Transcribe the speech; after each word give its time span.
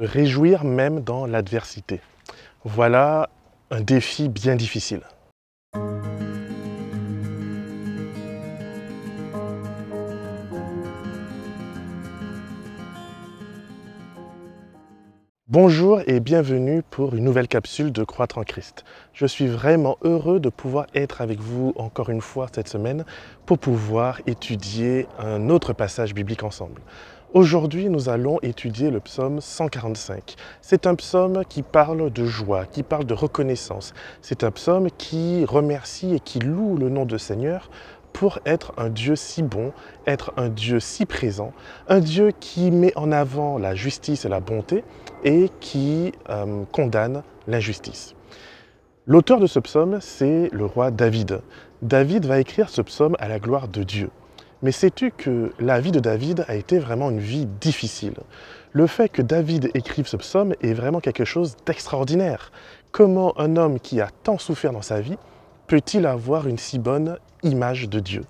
Réjouir 0.00 0.62
même 0.62 1.00
dans 1.00 1.26
l'adversité. 1.26 2.00
Voilà 2.62 3.30
un 3.72 3.80
défi 3.80 4.28
bien 4.28 4.54
difficile. 4.54 5.00
Bonjour 15.48 16.00
et 16.06 16.20
bienvenue 16.20 16.82
pour 16.88 17.16
une 17.16 17.24
nouvelle 17.24 17.48
capsule 17.48 17.90
de 17.90 18.04
Croître 18.04 18.38
en 18.38 18.44
Christ. 18.44 18.84
Je 19.12 19.26
suis 19.26 19.48
vraiment 19.48 19.96
heureux 20.02 20.38
de 20.38 20.48
pouvoir 20.48 20.86
être 20.94 21.22
avec 21.22 21.40
vous 21.40 21.72
encore 21.74 22.10
une 22.10 22.20
fois 22.20 22.46
cette 22.54 22.68
semaine 22.68 23.04
pour 23.46 23.58
pouvoir 23.58 24.20
étudier 24.28 25.08
un 25.18 25.48
autre 25.48 25.72
passage 25.72 26.14
biblique 26.14 26.44
ensemble. 26.44 26.82
Aujourd'hui, 27.34 27.90
nous 27.90 28.08
allons 28.08 28.38
étudier 28.40 28.90
le 28.90 29.00
psaume 29.00 29.42
145. 29.42 30.34
C'est 30.62 30.86
un 30.86 30.94
psaume 30.94 31.44
qui 31.46 31.62
parle 31.62 32.10
de 32.10 32.24
joie, 32.24 32.64
qui 32.64 32.82
parle 32.82 33.04
de 33.04 33.12
reconnaissance. 33.12 33.92
C'est 34.22 34.44
un 34.44 34.50
psaume 34.50 34.88
qui 34.96 35.44
remercie 35.44 36.14
et 36.14 36.20
qui 36.20 36.38
loue 36.38 36.78
le 36.78 36.88
nom 36.88 37.04
de 37.04 37.18
Seigneur 37.18 37.68
pour 38.14 38.38
être 38.46 38.72
un 38.78 38.88
Dieu 38.88 39.14
si 39.14 39.42
bon, 39.42 39.72
être 40.06 40.32
un 40.38 40.48
Dieu 40.48 40.80
si 40.80 41.04
présent, 41.04 41.52
un 41.88 42.00
Dieu 42.00 42.32
qui 42.40 42.70
met 42.70 42.96
en 42.96 43.12
avant 43.12 43.58
la 43.58 43.74
justice 43.74 44.24
et 44.24 44.30
la 44.30 44.40
bonté 44.40 44.82
et 45.22 45.50
qui 45.60 46.12
euh, 46.30 46.64
condamne 46.72 47.22
l'injustice. 47.46 48.14
L'auteur 49.06 49.38
de 49.38 49.46
ce 49.46 49.58
psaume, 49.58 49.98
c'est 50.00 50.48
le 50.50 50.64
roi 50.64 50.90
David. 50.90 51.42
David 51.82 52.24
va 52.24 52.40
écrire 52.40 52.70
ce 52.70 52.80
psaume 52.80 53.16
à 53.18 53.28
la 53.28 53.38
gloire 53.38 53.68
de 53.68 53.82
Dieu. 53.82 54.08
Mais 54.60 54.72
sais-tu 54.72 55.12
que 55.12 55.52
la 55.60 55.80
vie 55.80 55.92
de 55.92 56.00
David 56.00 56.44
a 56.48 56.56
été 56.56 56.80
vraiment 56.80 57.10
une 57.10 57.20
vie 57.20 57.46
difficile? 57.46 58.14
Le 58.72 58.88
fait 58.88 59.08
que 59.08 59.22
David 59.22 59.70
écrive 59.74 60.08
ce 60.08 60.16
psaume 60.16 60.52
est 60.60 60.72
vraiment 60.72 60.98
quelque 61.00 61.24
chose 61.24 61.56
d'extraordinaire. 61.64 62.50
Comment 62.90 63.38
un 63.38 63.56
homme 63.56 63.78
qui 63.78 64.00
a 64.00 64.08
tant 64.24 64.36
souffert 64.36 64.72
dans 64.72 64.82
sa 64.82 65.00
vie 65.00 65.16
peut-il 65.68 66.06
avoir 66.06 66.48
une 66.48 66.58
si 66.58 66.80
bonne 66.80 67.18
image 67.44 67.88
de 67.88 68.00
Dieu? 68.00 68.24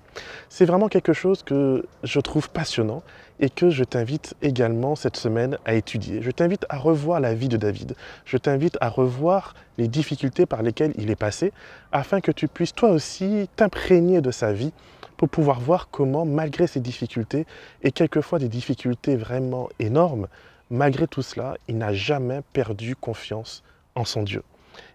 C'est 0.50 0.66
vraiment 0.66 0.88
quelque 0.88 1.14
chose 1.14 1.42
que 1.42 1.86
je 2.02 2.20
trouve 2.20 2.50
passionnant 2.50 3.02
et 3.40 3.50
que 3.50 3.70
je 3.70 3.84
t'invite 3.84 4.34
également 4.42 4.96
cette 4.96 5.16
semaine 5.16 5.58
à 5.64 5.74
étudier. 5.74 6.22
Je 6.22 6.30
t'invite 6.30 6.66
à 6.68 6.78
revoir 6.78 7.20
la 7.20 7.34
vie 7.34 7.48
de 7.48 7.56
David. 7.56 7.94
Je 8.24 8.36
t'invite 8.36 8.76
à 8.80 8.88
revoir 8.88 9.54
les 9.78 9.88
difficultés 9.88 10.46
par 10.46 10.62
lesquelles 10.62 10.92
il 10.96 11.10
est 11.10 11.16
passé 11.16 11.52
afin 11.92 12.20
que 12.20 12.32
tu 12.32 12.48
puisses 12.48 12.74
toi 12.74 12.90
aussi 12.90 13.48
t'imprégner 13.56 14.20
de 14.20 14.30
sa 14.30 14.52
vie 14.52 14.72
pour 15.16 15.28
pouvoir 15.28 15.60
voir 15.60 15.88
comment, 15.90 16.24
malgré 16.24 16.66
ces 16.66 16.80
difficultés, 16.80 17.44
et 17.82 17.90
quelquefois 17.90 18.38
des 18.38 18.48
difficultés 18.48 19.16
vraiment 19.16 19.68
énormes, 19.80 20.28
malgré 20.70 21.06
tout 21.06 21.22
cela, 21.22 21.56
il 21.66 21.76
n'a 21.76 21.92
jamais 21.92 22.40
perdu 22.52 22.94
confiance 22.94 23.64
en 23.94 24.04
son 24.04 24.22
Dieu. 24.22 24.42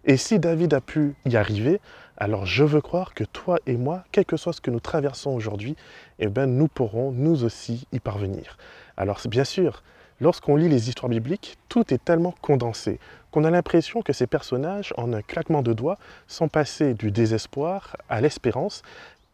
Et 0.05 0.15
si 0.15 0.39
David 0.39 0.73
a 0.73 0.81
pu 0.81 1.13
y 1.25 1.35
arriver, 1.35 1.81
alors 2.23 2.45
je 2.45 2.63
veux 2.63 2.79
croire 2.79 3.13
que 3.13 3.25
toi 3.25 3.59
et 3.67 3.75
moi, 3.75 4.05
quel 4.13 4.23
que 4.23 4.37
soit 4.37 4.53
ce 4.53 4.61
que 4.61 4.71
nous 4.71 4.79
traversons 4.79 5.31
aujourd'hui, 5.31 5.75
eh 6.19 6.27
bien, 6.27 6.45
nous 6.45 6.69
pourrons 6.69 7.11
nous 7.11 7.43
aussi 7.43 7.85
y 7.91 7.99
parvenir. 7.99 8.57
Alors 8.95 9.19
bien 9.25 9.43
sûr, 9.43 9.83
lorsqu'on 10.21 10.55
lit 10.55 10.69
les 10.69 10.87
histoires 10.87 11.09
bibliques, 11.09 11.57
tout 11.67 11.93
est 11.93 12.01
tellement 12.01 12.33
condensé 12.41 12.97
qu'on 13.31 13.43
a 13.43 13.51
l'impression 13.51 14.01
que 14.01 14.13
ces 14.13 14.25
personnages, 14.25 14.93
en 14.95 15.11
un 15.11 15.21
claquement 15.21 15.61
de 15.61 15.73
doigts, 15.73 15.97
sont 16.29 16.47
passés 16.47 16.93
du 16.93 17.11
désespoir 17.11 17.97
à 18.07 18.21
l'espérance, 18.21 18.83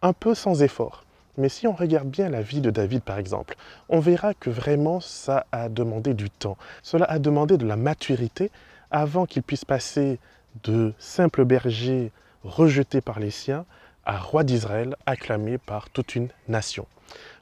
un 0.02 0.14
peu 0.14 0.34
sans 0.34 0.64
effort. 0.64 1.06
Mais 1.38 1.50
si 1.50 1.68
on 1.68 1.74
regarde 1.74 2.10
bien 2.10 2.30
la 2.30 2.42
vie 2.42 2.60
de 2.60 2.72
David, 2.72 3.04
par 3.04 3.20
exemple, 3.20 3.56
on 3.90 4.00
verra 4.00 4.34
que 4.34 4.50
vraiment 4.50 5.00
ça 5.00 5.46
a 5.52 5.70
demandé 5.70 6.16
du 6.16 6.32
temps. 6.32 6.58
Cela 6.82 7.06
a 7.06 7.20
demandé 7.20 7.60
de 7.60 7.68
la 7.68 7.76
maturité 7.76 8.50
avant 8.90 9.28
qu'il 9.28 9.44
puisse 9.44 9.64
passer 9.64 10.18
de 10.64 10.92
simple 10.98 11.46
berger 11.46 12.12
rejeté 12.44 13.02
par 13.02 13.20
les 13.20 13.32
siens 13.32 13.66
à 14.06 14.18
roi 14.18 14.44
d'Israël, 14.44 14.96
acclamé 15.06 15.58
par 15.58 15.90
toute 15.90 16.16
une 16.16 16.30
nation. 16.48 16.88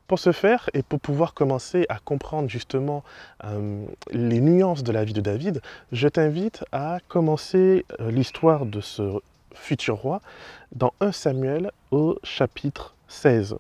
Pour 0.07 0.19
ce 0.19 0.31
faire 0.31 0.69
et 0.73 0.83
pour 0.83 0.99
pouvoir 0.99 1.33
commencer 1.33 1.85
à 1.89 1.99
comprendre 1.99 2.49
justement 2.49 3.03
euh, 3.43 3.85
les 4.11 4.39
nuances 4.39 4.83
de 4.83 4.91
la 4.93 5.03
vie 5.03 5.13
de 5.13 5.21
David, 5.21 5.61
je 5.91 6.07
t'invite 6.07 6.63
à 6.71 6.99
commencer 7.09 7.85
euh, 7.99 8.09
l'histoire 8.09 8.65
de 8.65 8.79
ce 8.79 9.19
futur 9.53 9.97
roi 9.97 10.21
dans 10.73 10.93
1 11.01 11.11
Samuel 11.11 11.71
au 11.91 12.17
chapitre 12.23 12.95
16. 13.09 13.57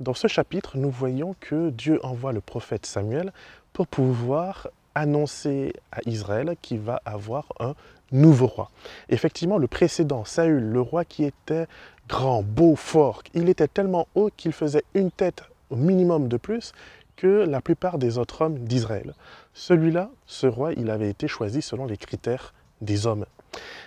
Dans 0.00 0.14
ce 0.14 0.26
chapitre, 0.26 0.78
nous 0.78 0.90
voyons 0.90 1.34
que 1.40 1.68
Dieu 1.70 2.00
envoie 2.02 2.32
le 2.32 2.40
prophète 2.40 2.86
Samuel 2.86 3.32
pour 3.74 3.86
pouvoir 3.86 4.68
annoncer 4.94 5.74
à 5.92 6.00
Israël 6.06 6.56
qu'il 6.62 6.80
va 6.80 7.00
avoir 7.04 7.46
un 7.60 7.74
nouveau 8.12 8.46
roi. 8.46 8.70
Effectivement, 9.08 9.58
le 9.58 9.66
précédent, 9.66 10.24
Saül, 10.24 10.62
le 10.62 10.80
roi 10.80 11.04
qui 11.04 11.24
était 11.24 11.66
grand, 12.08 12.42
beau, 12.42 12.76
fort, 12.76 13.22
il 13.34 13.48
était 13.48 13.68
tellement 13.68 14.08
haut 14.14 14.30
qu'il 14.36 14.52
faisait 14.52 14.84
une 14.94 15.10
tête 15.10 15.44
au 15.70 15.76
minimum 15.76 16.28
de 16.28 16.36
plus 16.36 16.72
que 17.16 17.44
la 17.46 17.60
plupart 17.60 17.98
des 17.98 18.18
autres 18.18 18.42
hommes 18.42 18.58
d'Israël. 18.58 19.14
Celui-là, 19.54 20.10
ce 20.26 20.46
roi, 20.46 20.72
il 20.72 20.90
avait 20.90 21.10
été 21.10 21.28
choisi 21.28 21.62
selon 21.62 21.86
les 21.86 21.96
critères 21.96 22.54
des 22.80 23.06
hommes. 23.06 23.26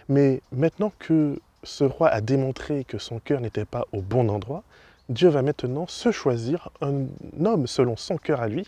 Mais 0.08 0.42
maintenant 0.52 0.92
que 1.00 1.40
ce 1.64 1.84
roi 1.84 2.10
a 2.10 2.22
démontré 2.22 2.84
que 2.84 2.98
son 2.98 3.20
cœur 3.20 3.42
n'était 3.42 3.66
pas 3.66 3.86
au 3.92 4.02
bon 4.02 4.30
endroit, 4.30 4.64
Dieu 5.10 5.30
va 5.30 5.42
maintenant 5.42 5.88
se 5.88 6.12
choisir 6.12 6.70
un 6.82 7.06
homme 7.44 7.68
selon 7.68 7.98
son 7.98 8.18
cœur 8.18 8.42
à 8.42 8.48
lui 8.48 8.68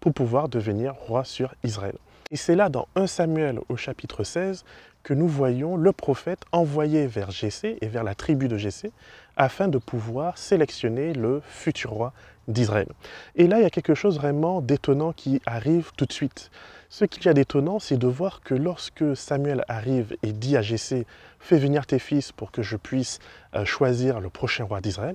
pour 0.00 0.12
pouvoir 0.12 0.48
devenir 0.48 0.94
roi 0.94 1.24
sur 1.24 1.54
Israël. 1.62 1.96
Et 2.30 2.36
c'est 2.36 2.56
là 2.56 2.68
dans 2.68 2.88
1 2.96 3.06
Samuel 3.06 3.60
au 3.68 3.76
chapitre 3.76 4.24
16 4.24 4.64
que 5.06 5.14
nous 5.14 5.28
voyons 5.28 5.76
le 5.76 5.92
prophète 5.92 6.40
envoyé 6.50 7.06
vers 7.06 7.30
Jessé 7.30 7.78
et 7.80 7.86
vers 7.86 8.02
la 8.02 8.16
tribu 8.16 8.48
de 8.48 8.56
Jessé 8.56 8.90
afin 9.36 9.68
de 9.68 9.78
pouvoir 9.78 10.36
sélectionner 10.36 11.14
le 11.14 11.42
futur 11.46 11.92
roi 11.92 12.12
d'Israël. 12.48 12.88
Et 13.36 13.46
là, 13.46 13.60
il 13.60 13.62
y 13.62 13.66
a 13.66 13.70
quelque 13.70 13.94
chose 13.94 14.16
vraiment 14.16 14.60
d'étonnant 14.60 15.12
qui 15.12 15.40
arrive 15.46 15.92
tout 15.96 16.06
de 16.06 16.12
suite. 16.12 16.50
Ce 16.88 17.04
qu'il 17.04 17.24
y 17.24 17.28
a 17.28 17.34
d'étonnant, 17.34 17.78
c'est 17.78 17.98
de 17.98 18.08
voir 18.08 18.40
que 18.40 18.56
lorsque 18.56 19.16
Samuel 19.16 19.64
arrive 19.68 20.16
et 20.24 20.32
dit 20.32 20.56
à 20.56 20.62
Jessé 20.62 21.06
Fais 21.38 21.58
venir 21.58 21.86
tes 21.86 22.00
fils 22.00 22.32
pour 22.32 22.50
que 22.50 22.62
je 22.62 22.76
puisse 22.76 23.20
euh, 23.54 23.64
choisir 23.64 24.18
le 24.18 24.28
prochain 24.28 24.64
roi 24.64 24.80
d'Israël, 24.80 25.14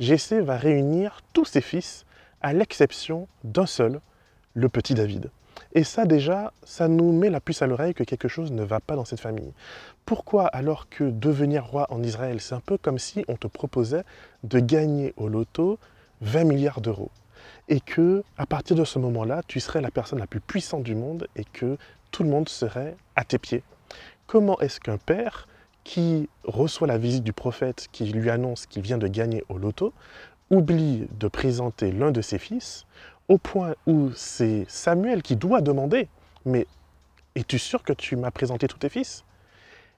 Jessé 0.00 0.40
va 0.40 0.56
réunir 0.56 1.20
tous 1.34 1.44
ses 1.44 1.60
fils 1.60 2.04
à 2.40 2.52
l'exception 2.52 3.28
d'un 3.44 3.66
seul, 3.66 4.00
le 4.54 4.68
petit 4.68 4.94
David. 4.94 5.30
Et 5.74 5.84
ça 5.84 6.04
déjà, 6.04 6.52
ça 6.64 6.88
nous 6.88 7.12
met 7.12 7.30
la 7.30 7.40
puce 7.40 7.62
à 7.62 7.66
l'oreille 7.66 7.94
que 7.94 8.02
quelque 8.02 8.28
chose 8.28 8.50
ne 8.50 8.64
va 8.64 8.80
pas 8.80 8.96
dans 8.96 9.04
cette 9.04 9.20
famille. 9.20 9.52
Pourquoi 10.04 10.46
alors 10.46 10.88
que 10.88 11.04
devenir 11.04 11.64
roi 11.64 11.86
en 11.90 12.02
Israël, 12.02 12.40
c'est 12.40 12.54
un 12.54 12.60
peu 12.60 12.76
comme 12.76 12.98
si 12.98 13.24
on 13.28 13.36
te 13.36 13.46
proposait 13.46 14.02
de 14.42 14.58
gagner 14.58 15.14
au 15.16 15.28
loto 15.28 15.78
20 16.22 16.44
milliards 16.44 16.80
d'euros 16.80 17.10
et 17.68 17.80
que 17.80 18.24
à 18.36 18.46
partir 18.46 18.76
de 18.76 18.84
ce 18.84 18.98
moment-là, 18.98 19.42
tu 19.46 19.60
serais 19.60 19.80
la 19.80 19.90
personne 19.90 20.18
la 20.18 20.26
plus 20.26 20.40
puissante 20.40 20.82
du 20.82 20.94
monde 20.94 21.28
et 21.36 21.44
que 21.44 21.78
tout 22.10 22.24
le 22.24 22.30
monde 22.30 22.48
serait 22.48 22.96
à 23.14 23.24
tes 23.24 23.38
pieds. 23.38 23.62
Comment 24.26 24.58
est-ce 24.60 24.80
qu'un 24.80 24.98
père 24.98 25.46
qui 25.84 26.28
reçoit 26.44 26.88
la 26.88 26.98
visite 26.98 27.24
du 27.24 27.32
prophète 27.32 27.88
qui 27.92 28.04
lui 28.06 28.28
annonce 28.28 28.66
qu'il 28.66 28.82
vient 28.82 28.98
de 28.98 29.06
gagner 29.06 29.44
au 29.48 29.56
loto 29.56 29.92
oublie 30.50 31.08
de 31.18 31.28
présenter 31.28 31.92
l'un 31.92 32.10
de 32.10 32.20
ses 32.20 32.38
fils 32.38 32.86
au 33.30 33.38
point 33.38 33.76
où 33.86 34.10
c'est 34.16 34.66
Samuel 34.68 35.22
qui 35.22 35.36
doit 35.36 35.60
demander, 35.60 36.08
mais 36.44 36.66
es-tu 37.36 37.60
sûr 37.60 37.84
que 37.84 37.92
tu 37.92 38.16
m'as 38.16 38.32
présenté 38.32 38.66
tous 38.66 38.78
tes 38.78 38.88
fils? 38.88 39.24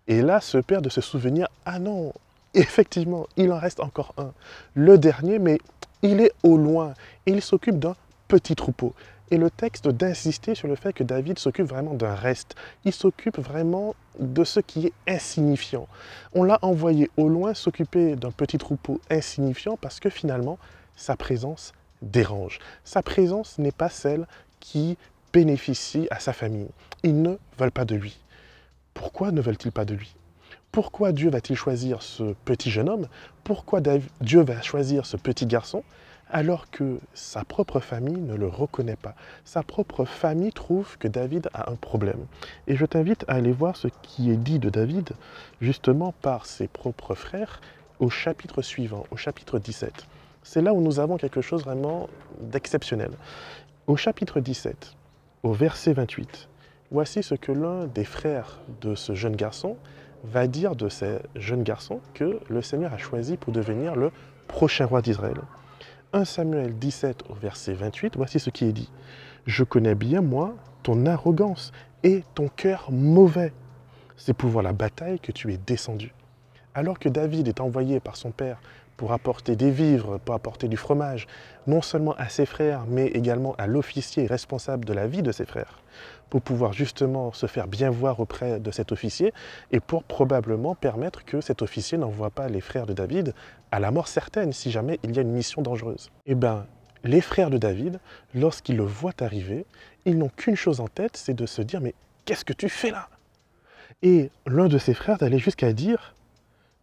Et 0.07 0.21
là, 0.21 0.43
ce 0.43 0.59
père 0.59 0.83
de 0.83 0.91
se 0.91 1.01
souvenir, 1.01 1.49
ah 1.65 1.79
non, 1.79 2.13
effectivement, 2.53 3.27
il 3.39 3.51
en 3.51 3.59
reste 3.59 3.81
encore 3.81 4.13
un, 4.19 4.33
le 4.75 4.99
dernier, 4.99 5.39
mais 5.39 5.59
il 6.03 6.21
est 6.21 6.33
au 6.43 6.59
loin, 6.59 6.93
et 7.25 7.33
il 7.33 7.41
s'occupe 7.41 7.79
d'un 7.79 7.97
petit 8.29 8.55
troupeau. 8.55 8.93
Et 9.31 9.39
le 9.39 9.49
texte 9.49 9.89
d'insister 9.89 10.55
sur 10.55 10.69
le 10.69 10.75
fait 10.75 10.93
que 10.93 11.03
David 11.03 11.39
s'occupe 11.39 11.67
vraiment 11.67 11.95
d'un 11.95 12.15
reste. 12.15 12.55
Il 12.85 12.93
s'occupe 12.93 13.39
vraiment 13.39 13.95
de 14.21 14.45
ce 14.45 14.61
qui 14.61 14.89
est 14.89 14.93
insignifiant. 15.09 15.89
On 16.35 16.43
l'a 16.43 16.59
envoyé 16.61 17.11
au 17.17 17.31
loin 17.31 17.55
s'occuper 17.55 18.15
d'un 18.15 18.31
petit 18.31 18.59
troupeau 18.59 19.01
insignifiant 19.09 19.79
parce 19.81 20.01
que 20.01 20.11
finalement, 20.11 20.59
sa 20.97 21.17
présence 21.17 21.73
dérange. 22.03 22.59
Sa 22.85 23.03
présence 23.03 23.59
n'est 23.59 23.73
pas 23.73 23.89
celle 23.89 24.27
qui 24.61 24.99
bénéficie 25.33 26.07
à 26.11 26.21
sa 26.21 26.33
famille. 26.33 26.69
Ils 27.03 27.23
ne 27.23 27.37
veulent 27.59 27.73
pas 27.73 27.85
de 27.85 27.95
lui. 27.95 28.19
Pourquoi 28.95 29.33
ne 29.33 29.41
veulent-ils 29.41 29.73
pas 29.73 29.85
de 29.85 29.95
lui? 29.95 30.15
Pourquoi 30.71 31.13
Dieu 31.13 31.31
va-t-il 31.31 31.57
choisir 31.57 32.03
ce 32.03 32.35
petit 32.45 32.71
jeune 32.71 32.89
homme? 32.89 33.09
Pourquoi 33.45 33.81
Dieu 34.21 34.43
va 34.43 34.63
choisir 34.63 35.07
ce 35.07 35.17
petit 35.17 35.47
garçon? 35.47 35.85
Alors 36.31 36.71
que 36.71 36.99
sa 37.13 37.45
propre 37.45 37.79
famille 37.81 38.17
ne 38.17 38.35
le 38.35 38.49
reconnaît 38.49 38.97
pas. 38.97 39.15
Sa 39.45 39.63
propre 39.63 40.07
famille 40.07 40.53
trouve 40.53 40.97
que 40.99 41.09
David 41.09 41.51
a 41.53 41.71
un 41.71 41.75
problème. 41.75 42.25
Et 42.67 42.77
je 42.77 42.87
t'invite 42.87 43.25
à 43.29 43.35
aller 43.35 43.53
voir 43.53 43.77
ce 43.77 43.89
qui 44.03 44.31
est 44.31 44.37
dit 44.37 44.59
de 44.59 44.71
David 44.71 45.11
justement 45.61 46.15
par 46.23 46.47
ses 46.47 46.69
propres 46.69 47.15
frères 47.15 47.61
au 47.99 48.09
chapitre 48.09 48.63
suivant, 48.63 49.05
au 49.11 49.17
chapitre 49.17 49.59
17 49.59 50.07
c'est 50.43 50.63
là 50.63 50.73
où 50.73 50.81
nous 50.81 51.01
avons 51.01 51.17
quelque 51.17 51.41
chose 51.41 51.65
vraiment 51.65 52.09
d'exceptionnel. 52.41 53.11
Au 53.87 53.97
chapitre 53.97 54.41
17, 54.41 54.95
au 55.43 55.53
verset 55.53 55.93
28, 55.93 56.49
Voici 56.93 57.23
ce 57.23 57.35
que 57.35 57.53
l'un 57.53 57.87
des 57.87 58.05
frères 58.05 58.61
de 58.83 58.95
ce 58.95 59.15
jeune 59.15 59.35
garçon 59.35 59.79
va 60.25 60.47
dire 60.47 60.77
de 60.77 60.91
ce 60.91 61.21
jeune 61.35 61.63
garçon 61.63 62.01
que 62.13 62.39
le 62.51 62.61
Seigneur 62.61 62.93
a 62.93 62.99
choisi 62.99 63.39
pour 63.39 63.55
devenir 63.55 63.97
le 63.97 64.11
prochain 64.47 64.85
roi 64.85 65.01
d'Israël. 65.01 65.39
1 66.13 66.27
Samuel 66.27 66.79
17 66.79 67.31
au 67.31 67.35
verset 67.35 67.73
28, 67.73 68.17
voici 68.19 68.39
ce 68.39 68.51
qui 68.51 68.67
est 68.67 68.73
dit. 68.73 68.91
Je 69.47 69.65
connais 69.65 69.95
bien, 69.95 70.21
moi, 70.21 70.55
ton 70.83 71.07
arrogance 71.07 71.73
et 72.03 72.25
ton 72.35 72.49
cœur 72.49 72.93
mauvais. 72.93 73.55
C'est 74.19 74.35
pour 74.35 74.51
voir 74.51 74.63
la 74.63 74.75
bataille 74.75 75.19
que 75.19 75.33
tu 75.33 75.51
es 75.51 75.57
descendu. 75.57 76.13
Alors 76.75 76.99
que 76.99 77.09
David 77.09 77.49
est 77.49 77.63
envoyé 77.63 78.01
par 78.01 78.17
son 78.17 78.33
père 78.33 78.61
pour 79.03 79.13
apporter 79.13 79.57
des 79.57 79.73
vivres, 79.73 80.19
pour 80.19 80.33
apporter 80.33 80.69
du 80.69 80.77
fromage, 80.77 81.27
non 81.67 81.83
seulement 81.83 82.15
à 82.19 82.29
ses 82.29 82.47
frères, 82.47 82.85
mais 82.87 83.09
également 83.09 83.57
à 83.59 83.67
l'officier 83.67 84.29
responsable 84.29 84.85
de 84.85 84.93
la 84.93 85.09
vie 85.09 85.23
de 85.23 85.33
ses 85.33 85.45
frères, 85.45 85.81
pour 86.31 86.41
pouvoir 86.41 86.73
justement 86.73 87.33
se 87.33 87.47
faire 87.47 87.67
bien 87.67 87.91
voir 87.91 88.21
auprès 88.21 88.61
de 88.61 88.71
cet 88.71 88.93
officier 88.93 89.35
et 89.73 89.81
pour 89.81 90.05
probablement 90.05 90.77
permettre 90.77 91.25
que 91.25 91.41
cet 91.41 91.63
officier 91.63 91.99
n'envoie 91.99 92.31
pas 92.31 92.47
les 92.47 92.61
frères 92.61 92.87
de 92.87 92.93
David 92.93 93.35
à 93.73 93.81
la 93.81 93.91
mort 93.91 94.07
certaine 94.07 94.53
si 94.53 94.71
jamais 94.71 95.01
il 95.03 95.17
y 95.17 95.19
a 95.19 95.23
une 95.23 95.33
mission 95.33 95.63
dangereuse. 95.63 96.13
Eh 96.27 96.37
bien, 96.37 96.65
les 97.03 97.23
frères 97.23 97.51
de 97.51 97.59
David, 97.59 97.99
lorsqu'ils 98.37 98.77
le 98.77 98.85
voient 98.85 99.21
arriver, 99.21 99.67
ils 100.05 100.17
n'ont 100.17 100.31
qu'une 100.37 100.55
chose 100.55 100.79
en 100.79 100.87
tête, 100.87 101.17
c'est 101.17 101.35
de 101.35 101.47
se 101.47 101.61
dire 101.61 101.81
mais 101.81 101.97
qu'est-ce 102.25 102.45
que 102.45 102.53
tu 102.53 102.69
fais 102.69 102.93
là? 102.93 103.09
Et 104.03 104.31
l'un 104.47 104.69
de 104.69 104.79
ses 104.79 104.95
frères 104.95 105.19
d'aller 105.19 105.41
jusqu'à 105.41 105.73
dire 105.73 106.12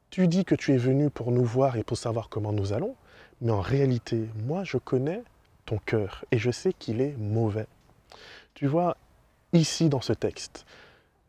tu 0.10 0.28
dis 0.28 0.46
que 0.46 0.56
tu 0.56 0.74
es 0.74 0.78
venu 0.78 1.10
pour 1.10 1.32
nous 1.32 1.46
voir 1.46 1.78
et 1.78 1.84
pour 1.84 1.98
savoir 1.98 2.30
comment 2.30 2.52
nous 2.52 2.74
allons, 2.74 2.96
mais 3.42 3.52
en 3.52 3.62
réalité, 3.62 4.26
moi, 4.46 4.64
je 4.64 4.78
connais 4.78 5.22
ton 5.66 5.78
cœur 5.78 6.26
et 6.32 6.38
je 6.38 6.52
sais 6.52 6.74
qu'il 6.74 7.00
est 7.02 7.16
mauvais. 7.18 7.68
Tu 8.54 8.68
vois, 8.68 8.98
ici 9.54 9.88
dans 9.88 10.02
ce 10.02 10.14
texte, 10.14 10.66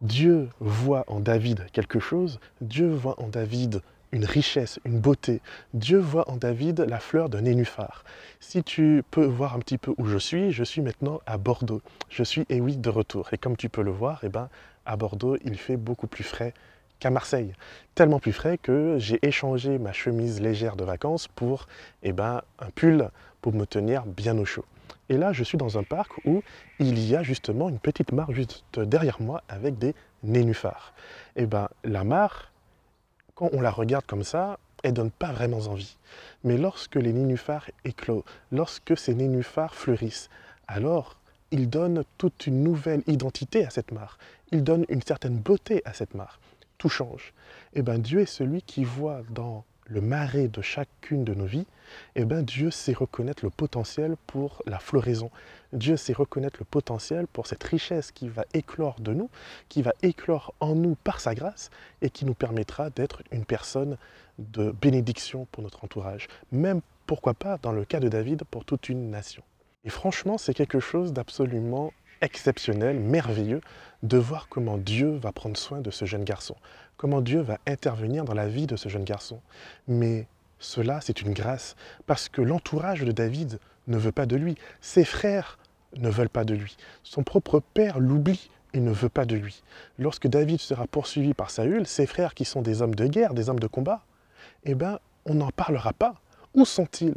Dieu 0.01 0.49
voit 0.61 1.05
en 1.09 1.21
David 1.21 1.67
quelque 1.73 2.01
chose, 2.01 2.41
Dieu 2.61 2.89
voit 2.89 3.21
en 3.21 3.29
David 3.29 3.83
une 4.13 4.25
richesse, 4.25 4.81
une 4.85 4.99
beauté. 4.99 5.41
Dieu 5.75 5.99
voit 5.99 6.29
en 6.29 6.37
David 6.37 6.81
la 6.81 6.99
fleur 6.99 7.29
d'un 7.29 7.43
nénuphar. 7.43 8.05
Si 8.41 8.65
tu 8.65 9.05
peux 9.11 9.27
voir 9.27 9.55
un 9.55 9.61
petit 9.61 9.79
peu 9.79 9.95
où 9.99 10.07
je 10.07 10.19
suis, 10.19 10.51
je 10.53 10.65
suis 10.65 10.81
maintenant 10.81 11.21
à 11.27 11.39
Bordeaux. 11.39 11.83
Je 12.09 12.25
suis, 12.25 12.45
et 12.49 12.61
oui, 12.61 12.77
de 12.77 12.91
retour. 12.91 13.29
Et 13.33 13.39
comme 13.39 13.57
tu 13.57 13.69
peux 13.69 13.83
le 13.83 13.93
voir, 13.93 14.21
eh 14.25 14.29
ben, 14.29 14.49
à 14.87 14.97
Bordeaux, 14.97 15.37
il 15.45 15.59
fait 15.59 15.77
beaucoup 15.77 16.09
plus 16.09 16.25
frais 16.25 16.55
qu'à 17.01 17.11
Marseille. 17.11 17.53
Tellement 17.95 18.21
plus 18.21 18.33
frais 18.33 18.59
que 18.59 18.97
j'ai 18.99 19.19
échangé 19.27 19.79
ma 19.79 19.93
chemise 19.93 20.41
légère 20.41 20.77
de 20.77 20.85
vacances 20.85 21.27
pour 21.27 21.67
eh 22.03 22.13
ben, 22.13 22.43
un 22.61 22.71
pull 22.71 23.11
pour 23.41 23.53
me 23.53 23.65
tenir 23.65 24.07
bien 24.07 24.39
au 24.39 24.45
chaud. 24.45 24.65
Et 25.09 25.17
là, 25.17 25.33
je 25.33 25.43
suis 25.43 25.59
dans 25.59 25.77
un 25.77 25.83
parc 25.83 26.13
où 26.25 26.43
il 26.79 26.99
y 27.05 27.17
a 27.17 27.23
justement 27.23 27.69
une 27.69 27.81
petite 27.81 28.13
mare 28.13 28.33
juste 28.33 28.65
derrière 28.79 29.21
moi 29.21 29.43
avec 29.49 29.77
des 29.79 29.95
nénuphars. 30.23 30.95
Et 31.35 31.43
eh 31.43 31.47
ben, 31.47 31.69
la 31.83 32.05
mare, 32.05 32.53
quand 33.35 33.51
on 33.53 33.61
la 33.61 33.71
regarde 33.71 34.07
comme 34.07 34.23
ça, 34.23 34.59
elle 34.85 34.95
donne 34.95 35.11
pas 35.11 35.33
vraiment 35.33 35.59
envie. 35.59 35.97
Mais 36.45 36.57
lorsque 36.57 36.97
les 36.97 37.13
nénuphars 37.13 37.71
éclosent, 37.85 38.23
lorsque 38.53 38.97
ces 38.97 39.15
nénuphars 39.15 39.75
fleurissent, 39.75 40.31
alors 40.69 41.17
ils 41.51 41.69
donnent 41.69 42.05
toute 42.17 42.47
une 42.47 42.63
nouvelle 42.63 43.03
identité 43.07 43.65
à 43.65 43.71
cette 43.71 43.91
mare. 43.91 44.19
Ils 44.53 44.63
donnent 44.63 44.87
une 44.89 45.03
certaine 45.03 45.37
beauté 45.37 45.83
à 45.85 45.93
cette 45.93 46.15
mare 46.15 46.39
tout 46.81 46.89
change. 46.89 47.35
Et 47.75 47.81
eh 47.81 47.83
ben 47.83 47.99
Dieu 47.99 48.21
est 48.21 48.27
celui 48.27 48.63
qui 48.63 48.85
voit 48.85 49.21
dans 49.31 49.65
le 49.85 50.01
marais 50.01 50.49
de 50.49 50.63
chacune 50.63 51.25
de 51.25 51.35
nos 51.35 51.45
vies, 51.45 51.67
et 52.15 52.23
eh 52.23 52.25
ben 52.25 52.43
Dieu 52.43 52.71
sait 52.71 52.93
reconnaître 52.93 53.45
le 53.45 53.51
potentiel 53.51 54.17
pour 54.27 54.63
la 54.67 54.79
floraison. 54.79 55.31
Dieu 55.73 55.97
sait 55.97 56.13
reconnaître 56.13 56.57
le 56.59 56.65
potentiel 56.65 57.27
pour 57.27 57.47
cette 57.47 57.63
richesse 57.65 58.13
qui 58.13 58.29
va 58.29 58.45
éclore 58.55 58.99
de 59.01 59.13
nous, 59.13 59.29
qui 59.69 59.83
va 59.83 59.93
éclore 60.03 60.55
en 60.61 60.75
nous 60.75 60.95
par 60.95 61.21
sa 61.21 61.35
grâce 61.35 61.71
et 62.01 62.09
qui 62.09 62.25
nous 62.25 62.35
permettra 62.35 62.89
d'être 62.89 63.23
une 63.31 63.45
personne 63.45 63.99
de 64.39 64.71
bénédiction 64.71 65.47
pour 65.53 65.63
notre 65.63 65.85
entourage. 65.85 66.29
Même, 66.51 66.81
pourquoi 67.07 67.35
pas, 67.35 67.59
dans 67.59 67.73
le 67.73 67.85
cas 67.85 68.01
de 68.01 68.09
David, 68.09 68.45
pour 68.45 68.65
toute 68.65 68.89
une 68.89 69.11
nation. 69.11 69.43
Et 69.85 69.91
franchement, 69.91 70.39
c'est 70.39 70.55
quelque 70.55 70.81
chose 70.81 71.13
d'absolument 71.13 71.93
exceptionnel, 72.21 72.99
merveilleux, 72.99 73.61
de 74.03 74.19
voir 74.19 74.49
comment 74.49 74.79
Dieu 74.79 75.17
va 75.17 75.33
prendre 75.33 75.57
soin 75.57 75.81
de 75.81 75.91
ce 75.91 76.05
jeune 76.05 76.25
garçon, 76.25 76.57
comment 76.97 77.21
Dieu 77.21 77.41
va 77.41 77.59
intervenir 77.67 78.25
dans 78.25 78.35
la 78.35 78.49
vie 78.49 78.67
de 78.67 78.77
ce 78.77 78.89
jeune 78.89 79.05
garçon. 79.05 79.41
Mais 79.89 80.27
cela, 80.59 81.01
c'est 81.01 81.23
une 81.23 81.33
grâce, 81.33 81.77
parce 82.07 82.29
que 82.29 82.43
l'entourage 82.43 83.01
de 83.01 83.13
David 83.13 83.59
ne 83.89 83.99
veut 83.99 84.13
pas 84.13 84.27
de 84.27 84.37
lui, 84.37 84.57
ses 84.81 85.05
frères 85.05 85.59
ne 85.97 86.09
veulent 86.09 86.29
pas 86.29 86.45
de 86.45 86.55
lui, 86.55 86.77
son 87.03 87.23
propre 87.23 87.61
père 87.61 87.99
l'oublie 87.99 88.51
et 88.73 88.81
ne 88.81 88.93
veut 88.93 89.09
pas 89.09 89.25
de 89.25 89.35
lui. 89.35 89.63
Lorsque 89.99 90.29
David 90.29 90.61
sera 90.61 90.87
poursuivi 90.87 91.35
par 91.35 91.51
Saül, 91.51 91.87
ses 91.87 92.07
frères 92.07 92.35
qui 92.35 92.45
sont 92.45 92.63
des 92.63 92.83
hommes 92.83 92.95
de 92.95 93.07
guerre, 93.07 93.35
des 93.35 93.49
hommes 93.49 93.59
de 93.59 93.67
combat, 93.67 94.05
eh 94.65 94.75
bien, 94.75 95.01
on 95.27 95.35
n'en 95.35 95.51
parlera 95.51 95.93
pas. 95.93 96.15
Où 96.55 96.65
sont-ils? 96.65 97.15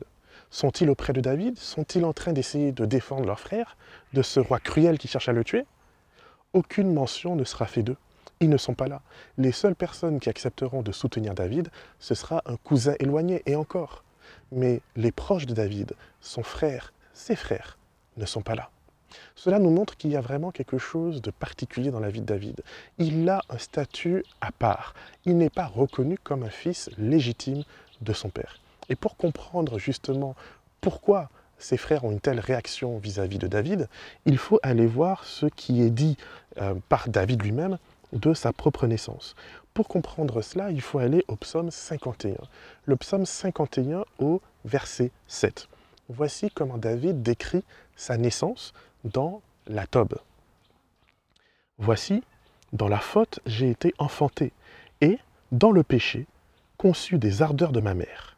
Sont-ils 0.54 0.90
auprès 0.90 1.14
de 1.14 1.20
David? 1.20 1.58
Sont-ils 1.58 2.06
en 2.06 2.14
train 2.14 2.32
d'essayer 2.32 2.72
de 2.72 2.86
défendre 2.86 3.26
leur 3.26 3.40
frère 3.40 3.76
de 4.14 4.22
ce 4.22 4.40
roi 4.40 4.60
cruel 4.60 5.00
qui 5.00 5.08
cherche 5.08 5.28
à 5.28 5.34
le 5.34 5.44
tuer? 5.44 5.66
Aucune 6.54 6.94
mention 6.94 7.36
ne 7.36 7.44
sera 7.44 7.66
faite 7.66 7.86
d'eux. 7.86 7.98
Ils 8.40 8.52
ne 8.52 8.58
sont 8.58 8.76
pas 8.76 8.88
là. 8.88 9.02
Les 9.40 9.52
seules 9.52 9.76
personnes 9.76 10.20
qui 10.20 10.30
accepteront 10.30 10.84
de 10.84 10.92
soutenir 10.92 11.34
David, 11.34 11.70
ce 12.00 12.14
sera 12.14 12.44
un 12.46 12.58
cousin 12.58 12.94
éloigné, 13.00 13.42
et 13.48 13.56
encore. 13.56 14.04
Mais 14.52 14.82
les 14.96 15.12
proches 15.12 15.48
de 15.48 15.56
David, 15.56 15.94
son 16.22 16.44
frère, 16.44 16.94
ses 17.14 17.36
frères, 17.36 17.80
ne 18.18 18.26
sont 18.28 18.42
pas 18.42 18.54
là. 18.54 18.70
Cela 19.36 19.58
nous 19.58 19.72
montre 19.72 19.98
qu'il 19.98 20.12
y 20.12 20.16
a 20.16 20.22
vraiment 20.22 20.52
quelque 20.52 20.78
chose 20.78 21.24
de 21.24 21.32
particulier 21.32 21.90
dans 21.90 22.00
la 22.00 22.12
vie 22.12 22.22
de 22.22 22.28
David. 22.28 22.62
Il 23.00 23.28
a 23.28 23.42
un 23.50 23.58
statut 23.58 24.24
à 24.40 24.52
part. 24.52 24.94
Il 25.26 25.36
n'est 25.36 25.50
pas 25.50 25.66
reconnu 25.66 26.20
comme 26.20 26.44
un 26.44 26.52
fils 26.52 26.92
légitime 27.00 27.64
de 28.02 28.14
son 28.14 28.30
père. 28.30 28.60
Et 28.89 28.95
pour 28.95 29.18
comprendre 29.18 29.80
justement 29.80 30.35
pourquoi 30.81 31.30
ses 31.57 31.77
frères 31.77 32.03
ont 32.03 32.12
une 32.12 32.19
telle 32.19 32.39
réaction 32.39 32.97
vis-à-vis 32.97 33.38
de 33.38 33.47
David, 33.47 33.88
il 34.25 34.38
faut 34.38 34.59
aller 34.63 34.85
voir 34.85 35.24
ce 35.24 35.45
qui 35.45 35.81
est 35.81 35.89
dit 35.89 36.18
euh, 36.62 36.75
par 36.89 37.07
David 37.07 37.41
lui-même 37.41 37.77
de 38.12 38.33
sa 38.33 38.51
propre 38.53 38.85
naissance. 38.85 39.35
Pour 39.74 39.88
comprendre 39.88 40.41
cela, 40.41 40.69
il 40.71 40.81
faut 40.81 41.00
aller 41.00 41.24
au 41.27 41.35
psaume 41.35 41.71
51. 41.71 42.35
Le 42.85 42.95
psaume 42.95 43.25
51 43.25 44.03
au 44.19 44.41
verset 44.65 45.12
7. 45.27 45.68
Voici 46.09 46.51
comment 46.51 46.77
David 46.77 47.24
décrit 47.24 47.63
sa 47.95 48.18
naissance 48.18 48.74
dans 49.03 49.41
la 49.68 49.88
Tobe. 49.88 50.19
Voici, 51.80 52.24
dans 52.71 52.88
la 52.88 52.99
faute, 52.99 53.40
j'ai 53.45 53.69
été 53.69 53.94
enfanté, 53.97 54.52
et, 55.02 55.18
dans 55.52 55.71
le 55.71 55.83
péché, 55.83 56.28
conçu 56.78 57.18
des 57.18 57.42
ardeurs 57.42 57.71
de 57.71 57.81
ma 57.81 57.94
mère. 57.94 58.32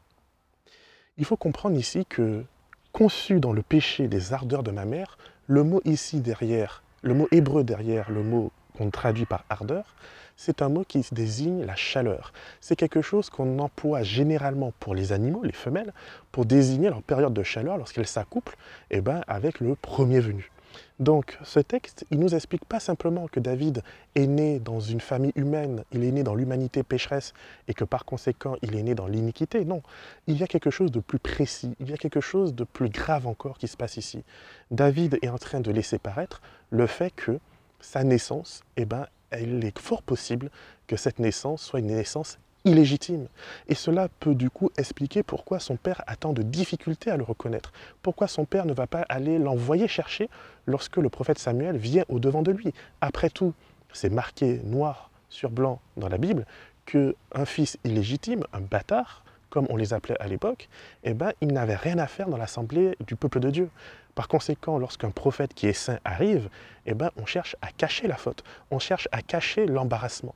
Il 1.17 1.24
faut 1.24 1.38
comprendre 1.38 1.77
ici 1.77 2.05
que, 2.05 2.43
conçu 2.91 3.39
dans 3.39 3.53
le 3.53 3.62
péché 3.62 4.10
des 4.10 4.34
ardeurs 4.34 4.63
de 4.63 4.72
ma 4.72 4.84
mère, 4.84 5.17
le 5.48 5.63
mot 5.63 5.81
ici 5.86 6.19
derrière, 6.19 6.84
le 7.03 7.13
mot 7.13 7.29
hébreu 7.31 7.63
derrière 7.63 8.12
le 8.12 8.22
mot 8.22 8.51
qu'on 8.77 8.89
traduit 8.89 9.25
par 9.25 9.45
ardeur, 9.48 9.95
c'est 10.36 10.62
un 10.62 10.67
mot 10.67 10.84
qui 10.84 11.05
désigne 11.13 11.63
la 11.63 11.77
chaleur. 11.77 12.34
C'est 12.60 12.75
quelque 12.75 13.01
chose 13.01 13.29
qu'on 13.29 13.60
emploie 13.60 14.03
généralement 14.03 14.74
pour 14.81 14.93
les 14.93 15.13
animaux, 15.13 15.41
les 15.43 15.53
femelles, 15.53 15.93
pour 16.34 16.45
désigner 16.45 16.89
leur 16.89 17.01
période 17.01 17.34
de 17.34 17.43
chaleur 17.43 17.77
lorsqu'elles 17.77 18.07
s'accouplent 18.07 18.57
eh 18.91 19.00
ben, 19.00 19.24
avec 19.27 19.62
le 19.62 19.75
premier 19.75 20.19
venu. 20.19 20.51
Donc 20.99 21.37
ce 21.43 21.59
texte, 21.59 22.05
il 22.09 22.19
nous 22.19 22.35
explique 22.35 22.63
pas 22.63 22.79
simplement 22.79 23.27
que 23.27 23.41
David 23.41 23.83
est 24.15 24.27
né 24.27 24.59
dans 24.59 24.79
une 24.79 25.01
famille 25.01 25.33
humaine, 25.35 25.83
il 25.91 26.05
est 26.05 26.11
né 26.11 26.23
dans 26.23 26.35
l'humanité 26.35 26.83
pécheresse 26.83 27.33
et 27.67 27.73
que 27.73 27.83
par 27.83 28.05
conséquent 28.05 28.55
il 28.61 28.75
est 28.77 28.83
né 28.83 28.95
dans 28.95 29.07
l'iniquité. 29.07 29.65
Non, 29.65 29.81
il 30.27 30.37
y 30.37 30.43
a 30.43 30.47
quelque 30.47 30.69
chose 30.69 30.91
de 30.91 31.01
plus 31.01 31.19
précis, 31.19 31.75
il 31.81 31.89
y 31.89 31.93
a 31.93 31.97
quelque 31.97 32.21
chose 32.21 32.55
de 32.55 32.63
plus 32.63 32.87
grave 32.87 33.27
encore 33.27 33.57
qui 33.57 33.67
se 33.67 33.75
passe 33.75 33.97
ici. 33.97 34.23
David 34.71 35.19
est 35.21 35.27
en 35.27 35.37
train 35.37 35.59
de 35.59 35.69
laisser 35.69 35.99
paraître 35.99 36.41
le 36.69 36.87
fait 36.87 37.11
que 37.11 37.39
sa 37.81 38.05
naissance, 38.05 38.63
eh 38.77 38.85
ben, 38.85 39.05
il 39.37 39.65
est 39.65 39.77
fort 39.77 40.01
possible 40.01 40.49
que 40.87 40.95
cette 40.95 41.19
naissance 41.19 41.61
soit 41.61 41.79
une 41.79 41.87
naissance 41.87 42.39
illégitime. 42.65 43.27
Et 43.67 43.75
cela 43.75 44.10
peut 44.19 44.36
du 44.36 44.50
coup 44.50 44.69
expliquer 44.77 45.24
pourquoi 45.24 45.60
son 45.60 45.77
père 45.77 46.03
a 46.07 46.15
tant 46.15 46.34
de 46.34 46.41
difficultés 46.41 47.12
à 47.12 47.17
le 47.17 47.24
reconnaître, 47.24 47.72
pourquoi 48.01 48.27
son 48.27 48.45
père 48.45 48.65
ne 48.65 48.74
va 48.74 48.88
pas 48.88 49.05
aller 49.07 49.38
l'envoyer 49.39 49.88
chercher 49.88 50.29
lorsque 50.65 50.98
le 50.98 51.10
prophète 51.10 51.39
Samuel 51.39 51.77
vient 51.77 52.03
au-devant 52.10 52.41
de 52.41 52.51
lui. 52.51 52.74
Après 53.01 53.29
tout, 53.29 53.53
c'est 53.93 54.10
marqué 54.10 54.60
noir 54.65 55.10
sur 55.29 55.50
blanc 55.51 55.79
dans 55.95 56.10
la 56.10 56.17
Bible 56.17 56.45
qu'un 56.86 57.45
fils 57.45 57.77
illégitime, 57.84 58.43
un 58.53 58.62
bâtard, 58.62 59.24
comme 59.50 59.67
on 59.69 59.77
les 59.77 59.93
appelait 59.93 60.19
à 60.19 60.27
l'époque, 60.27 60.67
eh 61.03 61.13
ben, 61.13 61.31
il 61.41 61.53
n'avait 61.53 61.75
rien 61.75 61.98
à 61.98 62.07
faire 62.07 62.27
dans 62.27 62.38
l'assemblée 62.38 62.95
du 63.07 63.15
peuple 63.15 63.39
de 63.39 63.50
Dieu. 63.50 63.69
Par 64.15 64.29
conséquent, 64.29 64.77
lorsqu'un 64.77 65.12
prophète 65.12 65.53
qui 65.53 65.67
est 65.67 65.74
saint 65.74 66.00
arrive, 66.05 66.50
eh 66.86 66.93
ben, 66.93 67.12
on 67.17 67.25
cherche 67.25 67.57
à 67.62 67.72
cacher 67.72 68.07
la 68.07 68.15
faute, 68.15 68.43
on 68.72 68.79
cherche 68.79 69.10
à 69.12 69.22
cacher 69.22 69.65
l'embarrassement. 69.65 70.34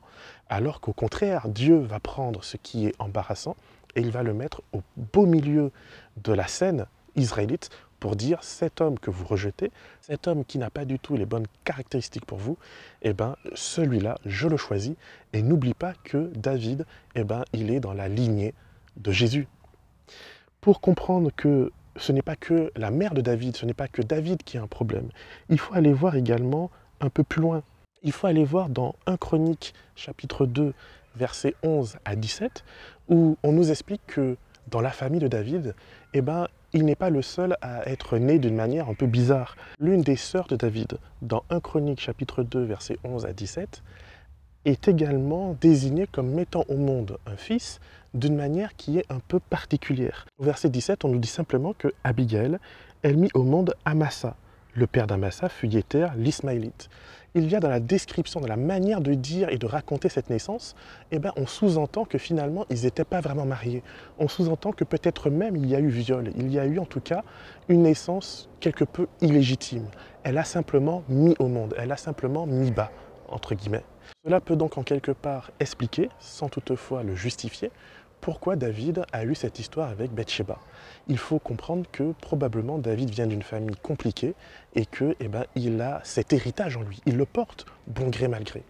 Alors 0.50 0.80
qu'au 0.80 0.92
contraire, 0.92 1.48
Dieu 1.48 1.78
va 1.78 1.98
prendre 1.98 2.44
ce 2.44 2.58
qui 2.58 2.86
est 2.86 2.94
embarrassant 2.98 3.56
et 3.96 4.00
il 4.00 4.10
va 4.10 4.22
le 4.22 4.34
mettre 4.34 4.62
au 4.72 4.82
beau 4.96 5.24
milieu 5.24 5.72
de 6.22 6.32
la 6.32 6.46
scène 6.46 6.86
israélite 7.16 7.70
pour 8.00 8.16
dire 8.16 8.42
cet 8.42 8.80
homme 8.80 8.98
que 8.98 9.10
vous 9.10 9.26
rejetez, 9.26 9.70
cet 10.00 10.26
homme 10.26 10.44
qui 10.44 10.58
n'a 10.58 10.70
pas 10.70 10.84
du 10.84 10.98
tout 10.98 11.16
les 11.16 11.26
bonnes 11.26 11.46
caractéristiques 11.64 12.24
pour 12.24 12.38
vous, 12.38 12.56
eh 13.02 13.12
ben 13.12 13.36
celui-là, 13.54 14.18
je 14.24 14.48
le 14.48 14.56
choisis. 14.56 14.94
Et 15.32 15.42
n'oublie 15.42 15.74
pas 15.74 15.92
que 16.04 16.30
David, 16.34 16.86
eh 17.14 17.24
ben, 17.24 17.44
il 17.52 17.70
est 17.70 17.80
dans 17.80 17.92
la 17.92 18.08
lignée 18.08 18.54
de 18.96 19.12
Jésus. 19.12 19.46
Pour 20.60 20.80
comprendre 20.80 21.30
que 21.34 21.70
ce 22.00 22.12
n'est 22.12 22.22
pas 22.22 22.36
que 22.36 22.72
la 22.76 22.90
mère 22.90 23.14
de 23.14 23.20
David, 23.20 23.56
ce 23.56 23.66
n'est 23.66 23.74
pas 23.74 23.88
que 23.88 24.02
David 24.02 24.42
qui 24.42 24.58
a 24.58 24.62
un 24.62 24.66
problème, 24.66 25.08
il 25.48 25.58
faut 25.58 25.74
aller 25.74 25.92
voir 25.92 26.16
également 26.16 26.70
un 27.00 27.10
peu 27.10 27.22
plus 27.22 27.40
loin. 27.40 27.62
Il 28.02 28.12
faut 28.12 28.26
aller 28.26 28.44
voir 28.44 28.70
dans 28.70 28.94
1 29.06 29.16
Chronique 29.18 29.74
chapitre 29.96 30.46
2 30.46 30.72
versets 31.16 31.54
11 31.62 31.98
à 32.04 32.16
17 32.16 32.64
où 33.08 33.36
on 33.42 33.52
nous 33.52 33.70
explique 33.70 34.00
que 34.06 34.36
dans 34.68 34.80
la 34.80 34.90
famille 34.90 35.20
de 35.20 35.28
David, 35.28 35.74
eh 36.14 36.22
ben, 36.22 36.48
il 36.72 36.84
n'est 36.84 36.94
pas 36.94 37.10
le 37.10 37.20
seul 37.20 37.56
à 37.60 37.86
être 37.88 38.16
né 38.16 38.38
d'une 38.38 38.54
manière 38.54 38.88
un 38.88 38.94
peu 38.94 39.06
bizarre. 39.06 39.56
L'une 39.78 40.02
des 40.02 40.16
sœurs 40.16 40.46
de 40.46 40.56
David, 40.56 40.98
dans 41.20 41.44
1 41.50 41.60
Chronique 41.60 42.00
chapitre 42.00 42.42
2 42.42 42.62
versets 42.62 42.98
11 43.04 43.26
à 43.26 43.32
17, 43.32 43.82
est 44.64 44.88
également 44.88 45.56
désignée 45.60 46.06
comme 46.06 46.30
mettant 46.30 46.64
au 46.68 46.76
monde 46.76 47.18
un 47.26 47.36
fils 47.36 47.80
d'une 48.14 48.36
manière 48.36 48.76
qui 48.76 48.98
est 48.98 49.10
un 49.10 49.20
peu 49.26 49.40
particulière. 49.40 50.26
Au 50.38 50.44
verset 50.44 50.68
17, 50.68 51.04
on 51.04 51.08
nous 51.08 51.18
dit 51.18 51.28
simplement 51.28 51.72
que 51.72 51.88
Abigail, 52.04 52.58
elle 53.02 53.16
mit 53.16 53.30
au 53.34 53.42
monde 53.42 53.74
Amasa. 53.84 54.36
Le 54.74 54.86
père 54.86 55.06
d'Amasa 55.06 55.48
fut 55.48 55.66
Yéter, 55.66 56.08
l'Ismaélite. 56.16 56.88
Il 57.34 57.48
y 57.48 57.54
a 57.54 57.60
dans 57.60 57.68
la 57.68 57.78
description, 57.78 58.40
dans 58.40 58.48
la 58.48 58.56
manière 58.56 59.00
de 59.00 59.14
dire 59.14 59.50
et 59.50 59.58
de 59.58 59.66
raconter 59.66 60.08
cette 60.08 60.30
naissance, 60.30 60.74
eh 61.12 61.20
ben, 61.20 61.32
on 61.36 61.46
sous-entend 61.46 62.04
que 62.04 62.18
finalement, 62.18 62.66
ils 62.70 62.82
n'étaient 62.82 63.04
pas 63.04 63.20
vraiment 63.20 63.44
mariés. 63.44 63.84
On 64.18 64.26
sous-entend 64.26 64.72
que 64.72 64.82
peut-être 64.82 65.30
même 65.30 65.54
il 65.54 65.66
y 65.66 65.76
a 65.76 65.80
eu 65.80 65.88
viol. 65.88 66.32
Il 66.36 66.52
y 66.52 66.58
a 66.58 66.66
eu 66.66 66.80
en 66.80 66.86
tout 66.86 67.00
cas 67.00 67.22
une 67.68 67.82
naissance 67.82 68.48
quelque 68.58 68.84
peu 68.84 69.06
illégitime. 69.20 69.86
Elle 70.24 70.38
a 70.38 70.44
simplement 70.44 71.04
mis 71.08 71.36
au 71.38 71.46
monde, 71.46 71.74
elle 71.78 71.92
a 71.92 71.96
simplement 71.96 72.46
mis 72.46 72.72
bas, 72.72 72.90
Cela 74.24 74.40
peut 74.40 74.56
donc 74.56 74.78
en 74.78 74.82
quelque 74.82 75.12
part 75.12 75.50
expliquer, 75.60 76.08
sans 76.18 76.48
toutefois 76.48 77.02
le 77.02 77.14
justifier, 77.14 77.70
pourquoi 78.20 78.56
David 78.56 79.04
a 79.12 79.24
eu 79.24 79.34
cette 79.34 79.58
histoire 79.58 79.88
avec 79.88 80.12
Bathsheba. 80.12 80.58
Il 81.08 81.16
faut 81.16 81.38
comprendre 81.38 81.86
que 81.90 82.12
probablement 82.20 82.78
David 82.78 83.10
vient 83.10 83.26
d'une 83.26 83.42
famille 83.42 83.76
compliquée 83.76 84.34
et 84.74 84.84
que 84.84 85.16
eh 85.20 85.28
ben, 85.28 85.44
il 85.54 85.80
a 85.80 86.00
cet 86.04 86.32
héritage 86.32 86.76
en 86.76 86.82
lui. 86.82 87.00
Il 87.06 87.16
le 87.16 87.24
porte, 87.24 87.64
bon 87.86 88.08
gré 88.08 88.28
mal 88.28 88.44
gré. 88.44 88.62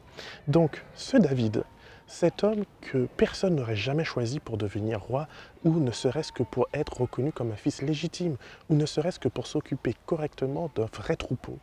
Donc 0.46 0.84
ce 0.94 1.16
David, 1.16 1.64
cet 2.06 2.44
homme 2.44 2.64
que 2.80 3.06
personne 3.16 3.56
n'aurait 3.56 3.76
jamais 3.76 4.04
choisi 4.04 4.40
pour 4.40 4.56
devenir 4.56 5.00
roi, 5.00 5.28
ou 5.64 5.78
ne 5.78 5.90
serait-ce 5.90 6.32
que 6.32 6.42
pour 6.42 6.68
être 6.72 7.00
reconnu 7.00 7.32
comme 7.32 7.52
un 7.52 7.56
fils 7.56 7.82
légitime, 7.82 8.36
ou 8.68 8.74
ne 8.74 8.86
serait-ce 8.86 9.18
que 9.18 9.28
pour 9.28 9.46
s'occuper 9.46 9.94
correctement 10.06 10.70
d'un 10.74 10.86
vrai 10.92 11.16
troupeau, 11.16 11.58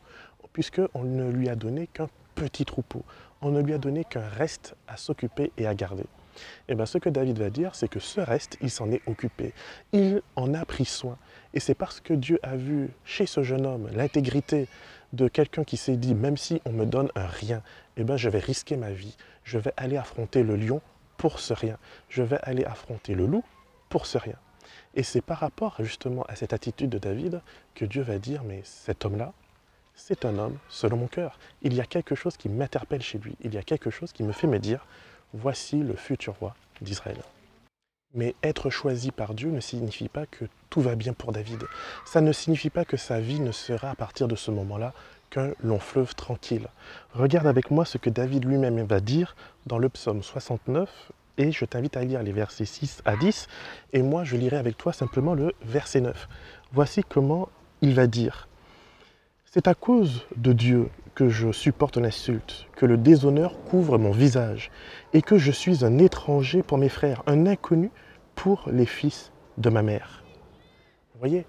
puisqu'on 0.54 1.04
ne 1.04 1.30
lui 1.30 1.50
a 1.50 1.56
donné 1.56 1.88
qu'un 1.88 2.08
petit 2.38 2.65
troupeau, 2.65 3.03
on 3.41 3.50
ne 3.51 3.62
lui 3.62 3.74
a 3.74 3.77
donné 3.77 4.03
qu'un 4.03 4.27
reste 4.27 4.75
à 4.88 4.96
s'occuper 4.96 5.51
et 5.58 5.67
à 5.67 5.74
garder. 5.74 6.03
Et 6.03 6.74
eh 6.74 6.75
bien 6.75 6.86
ce 6.86 7.00
que 7.00 7.10
David 7.10 7.39
va 7.39 7.50
dire, 7.50 7.74
c'est 7.74 7.88
que 7.88 8.00
ce 8.00 8.22
reste, 8.22 8.58
il 8.62 8.70
s'en 8.70 8.91
est 8.91 9.01
occupé. 9.08 9.53
Il 9.91 10.22
en 10.36 10.53
a 10.53 10.63
pris 10.65 10.86
soin. 10.86 11.17
Et 11.56 11.60
c'est 11.60 11.74
parce 11.74 12.00
que 12.00 12.13
Dieu 12.13 12.39
a 12.44 12.56
vu 12.56 12.91
chez 13.06 13.25
ce 13.25 13.41
jeune 13.41 13.65
homme 13.65 13.89
l'intégrité 13.91 14.67
de 15.13 15.27
quelqu'un 15.27 15.63
qui 15.63 15.77
s'est 15.77 15.98
dit, 15.98 16.13
même 16.13 16.38
si 16.38 16.62
on 16.65 16.72
me 16.72 16.86
donne 16.86 17.10
un 17.15 17.25
rien, 17.25 17.63
eh 17.96 18.03
bien 18.03 18.17
je 18.17 18.29
vais 18.29 18.39
risquer 18.39 18.77
ma 18.77 18.91
vie. 18.91 19.17
Je 19.44 19.58
vais 19.58 19.74
aller 19.77 19.98
affronter 19.98 20.44
le 20.44 20.56
lion 20.56 20.82
pour 21.17 21.39
ce 21.39 21.53
rien. 21.53 21.77
Je 22.08 22.22
vais 22.22 22.39
aller 22.44 22.65
affronter 22.65 23.15
le 23.15 23.25
loup 23.25 23.44
pour 23.89 24.06
ce 24.06 24.20
rien. 24.20 24.36
Et 24.94 25.01
c'est 25.01 25.22
par 25.22 25.39
rapport 25.39 25.77
justement 25.79 26.24
à 26.24 26.36
cette 26.36 26.53
attitude 26.53 26.91
de 26.91 27.00
David 27.00 27.41
que 27.74 27.86
Dieu 27.86 28.03
va 28.03 28.20
dire, 28.20 28.44
mais 28.44 28.62
cet 28.63 29.06
homme-là, 29.06 29.34
c'est 29.98 30.25
un 30.25 30.38
homme 30.38 30.58
selon 30.70 30.96
mon 30.96 31.08
cœur. 31.08 31.38
Il 31.63 31.74
y 31.74 31.82
a 31.82 31.86
quelque 31.86 32.16
chose 32.16 32.38
qui 32.38 32.48
m'interpelle 32.48 33.01
chez 33.01 33.18
lui. 33.18 33.36
Il 33.44 33.54
y 33.54 33.58
a 33.58 33.63
quelque 33.63 33.89
chose 33.89 34.13
qui 34.13 34.24
me 34.24 34.32
fait 34.32 34.48
me 34.48 34.60
dire, 34.60 34.86
voici 35.34 35.77
le 35.77 35.96
futur 35.96 36.36
roi 36.39 36.56
d'Israël. 36.82 37.18
Mais 38.13 38.36
être 38.42 38.70
choisi 38.70 39.12
par 39.12 39.34
Dieu 39.34 39.50
ne 39.50 39.60
signifie 39.60 40.08
pas 40.08 40.25
que 40.25 40.46
tout 40.70 40.80
va 40.82 40.96
bien 40.96 41.13
pour 41.13 41.34
David. 41.34 41.63
Ça 42.06 42.22
ne 42.22 42.32
signifie 42.32 42.70
pas 42.70 42.86
que 42.86 42.96
sa 42.96 43.20
vie 43.20 43.42
ne 43.42 43.51
sera 43.51 43.89
à 43.89 43.96
partir 43.96 44.27
de 44.27 44.36
ce 44.36 44.51
moment-là 44.51 44.94
qu'un 45.30 45.51
long 45.62 45.80
fleuve 45.80 46.16
tranquille. 46.16 46.68
Regarde 47.13 47.48
avec 47.48 47.70
moi 47.70 47.84
ce 47.84 47.98
que 47.98 48.10
David 48.10 48.46
lui-même 48.46 48.82
va 48.84 49.01
dire 49.01 49.36
dans 49.66 49.77
le 49.77 49.89
psaume 49.89 50.24
69 50.24 51.12
et 51.38 51.51
je 51.51 51.66
t'invite 51.66 51.98
à 51.98 52.04
lire 52.04 52.24
les 52.24 52.32
versets 52.32 52.66
6 52.66 53.01
à 53.04 53.18
10 53.18 53.48
et 53.92 54.01
moi 54.01 54.24
je 54.24 54.38
lirai 54.38 54.56
avec 54.56 54.77
toi 54.77 54.94
simplement 54.94 55.34
le 55.34 55.54
verset 55.63 56.00
9. 56.00 56.30
Voici 56.72 57.04
comment 57.04 57.50
il 57.82 57.94
va 57.94 58.08
dire. 58.08 58.48
C'est 59.50 59.70
à 59.70 59.74
cause 59.74 60.25
de 60.36 60.51
Dieu 60.51 60.89
que 61.16 61.30
je 61.30 61.54
supporte 61.54 61.96
l'insulte, 61.96 62.68
que 62.75 62.86
le 62.86 62.98
déshonneur 62.98 63.63
couvre 63.63 63.98
mon 63.98 64.12
visage, 64.12 64.72
et 65.13 65.22
que 65.22 65.38
je 65.38 65.51
suis 65.51 65.86
un 65.86 66.00
étranger 66.00 66.63
pour 66.63 66.77
mes 66.77 66.89
frères, 66.89 67.24
un 67.27 67.46
inconnu 67.46 67.89
pour 68.36 68.66
les 68.70 68.86
fils 68.86 69.32
de 69.58 69.70
ma 69.70 69.84
mère. 69.84 70.25
Vous 71.13 71.20
voyez 71.20 71.46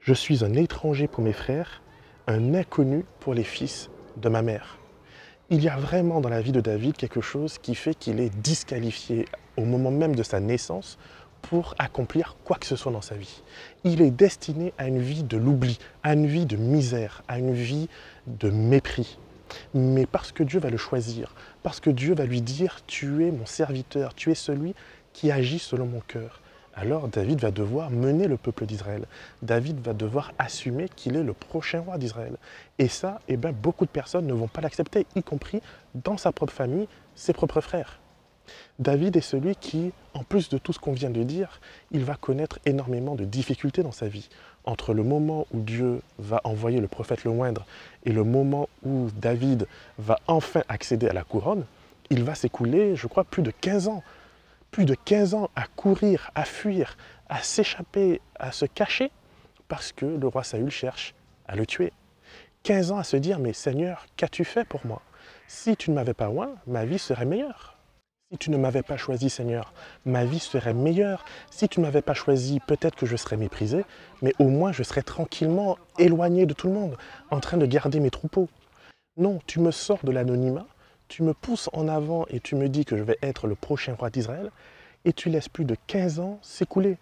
Je 0.00 0.12
suis 0.12 0.44
un 0.44 0.54
étranger 0.54 1.06
pour 1.06 1.22
mes 1.22 1.32
frères, 1.32 1.82
un 2.26 2.52
inconnu 2.52 3.04
pour 3.20 3.32
les 3.32 3.44
fils 3.44 3.88
de 4.16 4.28
ma 4.28 4.42
mère. 4.42 4.78
Il 5.50 5.62
y 5.62 5.68
a 5.68 5.76
vraiment 5.76 6.20
dans 6.20 6.30
la 6.30 6.40
vie 6.40 6.50
de 6.50 6.60
David 6.60 6.96
quelque 6.96 7.20
chose 7.20 7.58
qui 7.58 7.76
fait 7.76 7.94
qu'il 7.94 8.18
est 8.18 8.36
disqualifié 8.40 9.26
au 9.56 9.64
moment 9.64 9.92
même 9.92 10.16
de 10.16 10.24
sa 10.24 10.40
naissance 10.40 10.98
pour 11.42 11.74
accomplir 11.78 12.36
quoi 12.44 12.56
que 12.56 12.66
ce 12.66 12.76
soit 12.76 12.92
dans 12.92 13.02
sa 13.02 13.16
vie. 13.16 13.42
Il 13.84 14.00
est 14.00 14.10
destiné 14.10 14.72
à 14.78 14.86
une 14.86 15.00
vie 15.00 15.22
de 15.22 15.36
l'oubli, 15.36 15.78
à 16.02 16.14
une 16.14 16.26
vie 16.26 16.46
de 16.46 16.56
misère, 16.56 17.22
à 17.28 17.38
une 17.38 17.52
vie 17.52 17.88
de 18.26 18.48
mépris. 18.50 19.18
Mais 19.74 20.06
parce 20.06 20.32
que 20.32 20.42
Dieu 20.42 20.60
va 20.60 20.70
le 20.70 20.78
choisir, 20.78 21.34
parce 21.62 21.80
que 21.80 21.90
Dieu 21.90 22.14
va 22.14 22.24
lui 22.24 22.40
dire, 22.40 22.80
tu 22.86 23.26
es 23.26 23.30
mon 23.30 23.44
serviteur, 23.44 24.14
tu 24.14 24.30
es 24.30 24.34
celui 24.34 24.74
qui 25.12 25.30
agit 25.30 25.58
selon 25.58 25.86
mon 25.86 26.00
cœur. 26.00 26.40
Alors 26.74 27.08
David 27.08 27.40
va 27.40 27.50
devoir 27.50 27.90
mener 27.90 28.26
le 28.28 28.38
peuple 28.38 28.64
d'Israël. 28.64 29.04
David 29.42 29.78
va 29.80 29.92
devoir 29.92 30.32
assumer 30.38 30.88
qu'il 30.96 31.16
est 31.16 31.22
le 31.22 31.34
prochain 31.34 31.80
roi 31.80 31.98
d'Israël. 31.98 32.36
Et 32.78 32.88
ça, 32.88 33.20
eh 33.28 33.36
bien, 33.36 33.52
beaucoup 33.52 33.84
de 33.84 33.90
personnes 33.90 34.26
ne 34.26 34.32
vont 34.32 34.48
pas 34.48 34.62
l'accepter, 34.62 35.06
y 35.14 35.22
compris 35.22 35.60
dans 35.94 36.16
sa 36.16 36.32
propre 36.32 36.54
famille, 36.54 36.88
ses 37.14 37.34
propres 37.34 37.60
frères. 37.60 37.98
David 38.78 39.16
est 39.16 39.20
celui 39.20 39.56
qui, 39.56 39.92
en 40.14 40.24
plus 40.24 40.48
de 40.48 40.58
tout 40.58 40.72
ce 40.72 40.78
qu'on 40.78 40.92
vient 40.92 41.10
de 41.10 41.22
dire, 41.22 41.60
il 41.90 42.04
va 42.04 42.14
connaître 42.14 42.58
énormément 42.64 43.14
de 43.14 43.24
difficultés 43.24 43.82
dans 43.82 43.92
sa 43.92 44.08
vie. 44.08 44.28
Entre 44.64 44.94
le 44.94 45.02
moment 45.02 45.46
où 45.52 45.60
Dieu 45.60 46.02
va 46.18 46.40
envoyer 46.44 46.80
le 46.80 46.88
prophète 46.88 47.24
le 47.24 47.32
moindre 47.32 47.66
et 48.04 48.12
le 48.12 48.24
moment 48.24 48.68
où 48.84 49.08
David 49.16 49.66
va 49.98 50.18
enfin 50.26 50.62
accéder 50.68 51.08
à 51.08 51.12
la 51.12 51.24
couronne, 51.24 51.64
il 52.10 52.24
va 52.24 52.34
s'écouler, 52.34 52.94
je 52.96 53.06
crois, 53.06 53.24
plus 53.24 53.42
de 53.42 53.50
15 53.50 53.88
ans. 53.88 54.02
Plus 54.70 54.84
de 54.84 54.94
15 54.94 55.34
ans 55.34 55.50
à 55.54 55.66
courir, 55.66 56.30
à 56.34 56.44
fuir, 56.44 56.96
à 57.28 57.42
s'échapper, 57.42 58.20
à 58.38 58.52
se 58.52 58.64
cacher, 58.64 59.10
parce 59.68 59.92
que 59.92 60.06
le 60.06 60.26
roi 60.26 60.44
Saül 60.44 60.70
cherche 60.70 61.14
à 61.46 61.56
le 61.56 61.66
tuer. 61.66 61.92
15 62.62 62.92
ans 62.92 62.98
à 62.98 63.04
se 63.04 63.16
dire, 63.16 63.38
mais 63.38 63.52
Seigneur, 63.52 64.06
qu'as-tu 64.16 64.44
fait 64.44 64.64
pour 64.64 64.86
moi? 64.86 65.02
Si 65.48 65.76
tu 65.76 65.90
ne 65.90 65.96
m'avais 65.96 66.14
pas 66.14 66.26
loin, 66.26 66.50
ma 66.66 66.84
vie 66.84 66.98
serait 66.98 67.24
meilleure. 67.24 67.71
Si 68.32 68.38
tu 68.38 68.50
ne 68.50 68.56
m'avais 68.56 68.82
pas 68.82 68.96
choisi, 68.96 69.28
Seigneur, 69.28 69.74
ma 70.06 70.24
vie 70.24 70.38
serait 70.38 70.72
meilleure. 70.72 71.22
Si 71.50 71.68
tu 71.68 71.80
ne 71.80 71.84
m'avais 71.84 72.00
pas 72.00 72.14
choisi, 72.14 72.60
peut-être 72.60 72.96
que 72.96 73.04
je 73.04 73.14
serais 73.14 73.36
méprisé, 73.36 73.84
mais 74.22 74.32
au 74.38 74.48
moins 74.48 74.72
je 74.72 74.82
serais 74.82 75.02
tranquillement 75.02 75.76
éloigné 75.98 76.46
de 76.46 76.54
tout 76.54 76.66
le 76.66 76.72
monde, 76.72 76.96
en 77.30 77.40
train 77.40 77.58
de 77.58 77.66
garder 77.66 78.00
mes 78.00 78.08
troupeaux. 78.08 78.48
Non, 79.18 79.38
tu 79.46 79.60
me 79.60 79.70
sors 79.70 80.02
de 80.02 80.10
l'anonymat, 80.10 80.66
tu 81.08 81.22
me 81.22 81.34
pousses 81.34 81.68
en 81.74 81.88
avant 81.88 82.24
et 82.30 82.40
tu 82.40 82.54
me 82.54 82.70
dis 82.70 82.86
que 82.86 82.96
je 82.96 83.02
vais 83.02 83.18
être 83.20 83.46
le 83.46 83.54
prochain 83.54 83.92
roi 83.92 84.08
d'Israël, 84.08 84.50
et 85.04 85.12
tu 85.12 85.28
laisses 85.28 85.50
plus 85.50 85.66
de 85.66 85.76
15 85.86 86.18
ans 86.18 86.38
s'écouler. 86.40 86.96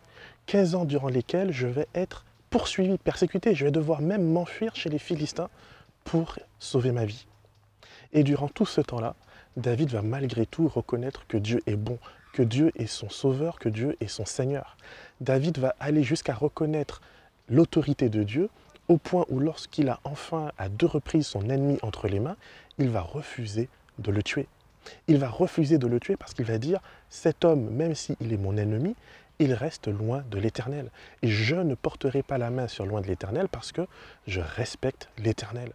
15 0.46 0.74
ans 0.74 0.84
durant 0.84 1.08
lesquels 1.08 1.52
je 1.52 1.68
vais 1.68 1.86
être 1.94 2.24
poursuivi, 2.50 2.98
persécuté, 2.98 3.54
je 3.54 3.64
vais 3.64 3.70
devoir 3.70 4.02
même 4.02 4.24
m'enfuir 4.24 4.74
chez 4.74 4.90
les 4.90 4.98
Philistins 4.98 5.48
pour 6.02 6.40
sauver 6.58 6.90
ma 6.90 7.04
vie. 7.04 7.28
Et 8.12 8.24
durant 8.24 8.48
tout 8.48 8.66
ce 8.66 8.80
temps-là, 8.80 9.14
David 9.56 9.90
va 9.90 10.02
malgré 10.02 10.46
tout 10.46 10.68
reconnaître 10.68 11.26
que 11.26 11.36
Dieu 11.36 11.60
est 11.66 11.76
bon, 11.76 11.98
que 12.32 12.42
Dieu 12.42 12.72
est 12.76 12.86
son 12.86 13.08
sauveur, 13.08 13.58
que 13.58 13.68
Dieu 13.68 13.96
est 14.00 14.08
son 14.08 14.24
Seigneur. 14.24 14.76
David 15.20 15.58
va 15.58 15.74
aller 15.80 16.02
jusqu'à 16.02 16.34
reconnaître 16.34 17.00
l'autorité 17.48 18.08
de 18.08 18.22
Dieu 18.22 18.48
au 18.88 18.96
point 18.96 19.24
où 19.28 19.38
lorsqu'il 19.38 19.88
a 19.88 20.00
enfin 20.04 20.52
à 20.58 20.68
deux 20.68 20.86
reprises 20.86 21.26
son 21.26 21.48
ennemi 21.48 21.78
entre 21.82 22.08
les 22.08 22.20
mains, 22.20 22.36
il 22.78 22.90
va 22.90 23.00
refuser 23.00 23.68
de 23.98 24.10
le 24.10 24.22
tuer. 24.22 24.46
Il 25.08 25.18
va 25.18 25.28
refuser 25.28 25.78
de 25.78 25.86
le 25.86 26.00
tuer 26.00 26.16
parce 26.16 26.34
qu'il 26.34 26.46
va 26.46 26.58
dire, 26.58 26.80
cet 27.08 27.44
homme, 27.44 27.70
même 27.70 27.94
s'il 27.94 28.32
est 28.32 28.36
mon 28.36 28.56
ennemi, 28.56 28.96
il 29.38 29.54
reste 29.54 29.88
loin 29.88 30.24
de 30.30 30.38
l'Éternel. 30.38 30.90
Et 31.22 31.28
je 31.28 31.56
ne 31.56 31.74
porterai 31.74 32.22
pas 32.22 32.38
la 32.38 32.50
main 32.50 32.68
sur 32.68 32.86
loin 32.86 33.00
de 33.00 33.06
l'Éternel 33.06 33.48
parce 33.48 33.72
que 33.72 33.86
je 34.26 34.40
respecte 34.40 35.08
l'Éternel. 35.18 35.72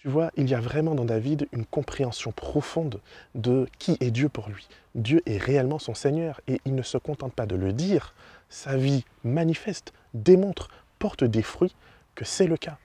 Tu 0.00 0.08
vois, 0.08 0.30
il 0.38 0.48
y 0.48 0.54
a 0.54 0.60
vraiment 0.60 0.94
dans 0.94 1.04
David 1.04 1.46
une 1.52 1.66
compréhension 1.66 2.32
profonde 2.32 3.00
de 3.34 3.68
qui 3.78 3.98
est 4.00 4.10
Dieu 4.10 4.30
pour 4.30 4.48
lui. 4.48 4.66
Dieu 4.94 5.20
est 5.26 5.36
réellement 5.36 5.78
son 5.78 5.92
Seigneur 5.92 6.40
et 6.48 6.58
il 6.64 6.74
ne 6.74 6.80
se 6.80 6.96
contente 6.96 7.34
pas 7.34 7.44
de 7.44 7.54
le 7.54 7.74
dire, 7.74 8.14
sa 8.48 8.78
vie 8.78 9.04
manifeste, 9.24 9.92
démontre, 10.14 10.70
porte 10.98 11.22
des 11.22 11.42
fruits 11.42 11.76
que 12.14 12.24
c'est 12.24 12.46
le 12.46 12.56
cas. 12.56 12.78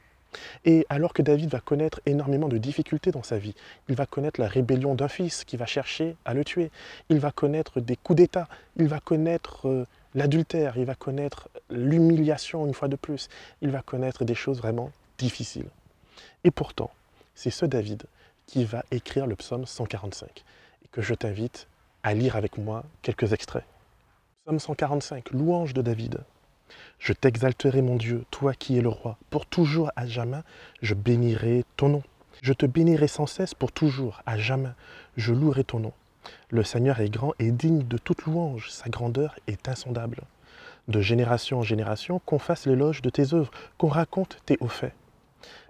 Et 0.66 0.86
alors 0.90 1.14
que 1.14 1.22
David 1.22 1.50
va 1.50 1.62
connaître 1.62 2.02
énormément 2.06 2.50
de 2.50 2.58
difficultés 2.58 3.12
dans 3.12 3.24
sa 3.24 3.38
vie, 3.38 3.56
il 3.88 3.96
va 3.96 4.06
connaître 4.06 4.42
la 4.42 4.50
rébellion 4.50 4.94
d'un 4.94 5.08
fils 5.08 5.46
qui 5.46 5.56
va 5.56 5.66
chercher 5.66 6.18
à 6.26 6.34
le 6.34 6.44
tuer, 6.44 6.70
il 7.08 7.20
va 7.20 7.32
connaître 7.32 7.80
des 7.80 7.96
coups 7.96 8.18
d'État, 8.18 8.50
il 8.76 8.90
va 8.90 9.00
connaître 9.00 9.70
euh, 9.70 9.88
l'adultère, 10.16 10.76
il 10.76 10.84
va 10.84 10.96
connaître 10.96 11.48
l'humiliation 11.70 12.68
une 12.68 12.74
fois 12.74 12.90
de 12.90 12.98
plus, 12.98 13.30
il 13.62 13.72
va 13.72 13.82
connaître 13.82 14.26
des 14.26 14.36
choses 14.36 14.58
vraiment 14.58 14.92
difficiles. 15.18 15.70
Et 16.44 16.52
pourtant, 16.52 16.92
c'est 17.36 17.52
ce 17.52 17.66
David 17.66 18.04
qui 18.48 18.66
va 18.66 18.84
écrire 18.92 19.28
le 19.28 19.36
psaume 19.36 19.66
145 19.66 20.44
et 20.84 20.88
que 20.88 21.02
je 21.02 21.14
t'invite 21.14 21.68
à 22.04 22.14
lire 22.14 22.36
avec 22.36 22.58
moi 22.58 22.84
quelques 23.02 23.34
extraits. 23.34 23.66
Psaume 24.46 24.60
145, 24.60 25.32
louange 25.32 25.74
de 25.74 25.82
David. 25.82 26.20
Je 27.00 27.14
t'exalterai 27.14 27.82
mon 27.82 27.96
Dieu, 27.96 28.26
toi 28.32 28.54
qui 28.54 28.78
es 28.78 28.82
le 28.82 28.90
roi. 28.90 29.18
Pour 29.30 29.46
toujours, 29.46 29.92
à 29.96 30.08
jamais, 30.08 30.42
je 30.82 30.94
bénirai 30.94 31.66
ton 31.78 31.90
nom. 31.90 32.04
Je 32.42 32.54
te 32.54 32.66
bénirai 32.66 33.08
sans 33.08 33.28
cesse 33.28 33.54
pour 33.54 33.72
toujours, 33.72 34.22
à 34.26 34.38
jamais. 34.38 34.70
Je 35.18 35.34
louerai 35.34 35.64
ton 35.64 35.80
nom. 35.80 35.94
Le 36.50 36.64
Seigneur 36.64 37.00
est 37.02 37.10
grand 37.10 37.34
et 37.40 37.52
digne 37.52 37.88
de 37.88 37.98
toute 37.98 38.24
louange. 38.24 38.70
Sa 38.72 38.90
grandeur 38.90 39.36
est 39.48 39.68
insondable. 39.68 40.22
De 40.88 41.02
génération 41.02 41.60
en 41.60 41.64
génération, 41.64 42.20
qu'on 42.20 42.40
fasse 42.40 42.66
l'éloge 42.68 43.02
de 43.02 43.10
tes 43.10 43.34
œuvres, 43.34 43.52
qu'on 43.78 43.88
raconte 43.88 44.38
tes 44.46 44.58
hauts 44.60 44.68
faits. 44.68 44.94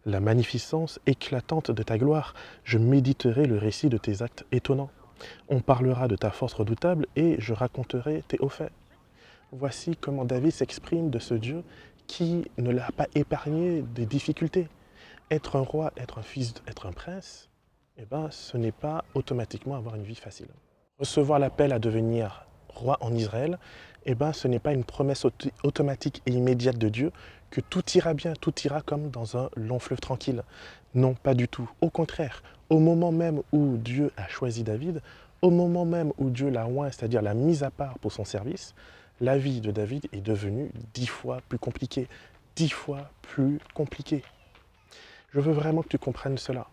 La 0.05 0.19
magnificence 0.19 0.99
éclatante 1.05 1.71
de 1.71 1.83
ta 1.83 1.97
gloire, 1.97 2.33
je 2.63 2.77
méditerai 2.77 3.45
le 3.45 3.57
récit 3.57 3.89
de 3.89 3.97
tes 3.97 4.21
actes 4.21 4.45
étonnants. 4.51 4.91
On 5.49 5.61
parlera 5.61 6.07
de 6.07 6.15
ta 6.15 6.31
force 6.31 6.53
redoutable 6.53 7.07
et 7.15 7.35
je 7.39 7.53
raconterai 7.53 8.23
tes 8.27 8.37
hauts 8.39 8.49
faits. 8.49 8.71
Voici 9.51 9.95
comment 9.95 10.25
David 10.25 10.51
s'exprime 10.51 11.09
de 11.09 11.19
ce 11.19 11.33
Dieu 11.33 11.63
qui 12.07 12.45
ne 12.57 12.71
l'a 12.71 12.91
pas 12.95 13.07
épargné 13.15 13.81
des 13.81 14.05
difficultés. 14.05 14.67
Être 15.31 15.55
un 15.55 15.61
roi, 15.61 15.91
être 15.97 16.19
un 16.19 16.23
fils, 16.23 16.53
être 16.67 16.85
un 16.85 16.91
prince, 16.91 17.49
eh 17.97 18.05
ben, 18.05 18.29
ce 18.31 18.57
n'est 18.57 18.71
pas 18.71 19.05
automatiquement 19.13 19.75
avoir 19.75 19.95
une 19.95 20.03
vie 20.03 20.15
facile. 20.15 20.49
Recevoir 20.99 21.39
l'appel 21.39 21.71
à 21.71 21.79
devenir 21.79 22.45
roi 22.69 22.97
en 23.01 23.13
Israël, 23.13 23.57
eh 24.05 24.15
ben, 24.15 24.33
ce 24.33 24.47
n'est 24.47 24.59
pas 24.59 24.73
une 24.73 24.83
promesse 24.83 25.25
automatique 25.63 26.21
et 26.25 26.31
immédiate 26.31 26.77
de 26.77 26.89
Dieu 26.89 27.11
que 27.55 27.61
tout 27.61 27.89
ira 27.95 28.13
bien, 28.13 28.33
tout 28.33 28.53
ira 28.65 28.81
comme 28.81 29.09
dans 29.11 29.37
un 29.37 29.49
long 29.55 29.79
fleuve 29.79 30.01
tranquille. 30.01 30.43
Non, 30.93 31.13
pas 31.13 31.33
du 31.33 31.47
tout. 31.47 31.71
Au 31.79 31.89
contraire, 31.89 32.43
au 32.69 32.79
moment 32.79 33.13
même 33.13 33.43
où 33.53 33.77
Dieu 33.77 34.11
a 34.17 34.27
choisi 34.27 34.65
David, 34.65 35.01
au 35.41 35.51
moment 35.51 35.85
même 35.85 36.11
où 36.17 36.29
Dieu 36.29 36.49
l'a 36.49 36.67
oint, 36.67 36.91
c'est-à-dire 36.91 37.21
l'a 37.21 37.33
mise 37.33 37.63
à 37.63 37.71
part 37.71 37.97
pour 37.99 38.11
son 38.11 38.25
service, 38.25 38.75
la 39.21 39.37
vie 39.37 39.61
de 39.61 39.71
David 39.71 40.05
est 40.11 40.19
devenue 40.19 40.69
dix 40.93 41.07
fois 41.07 41.39
plus 41.47 41.57
compliquée, 41.57 42.09
dix 42.57 42.67
fois 42.67 43.09
plus 43.21 43.59
compliquée. 43.73 44.23
Je 45.33 45.39
veux 45.39 45.53
vraiment 45.53 45.81
que 45.81 45.87
tu 45.87 45.97
comprennes 45.97 46.37
cela. 46.37 46.67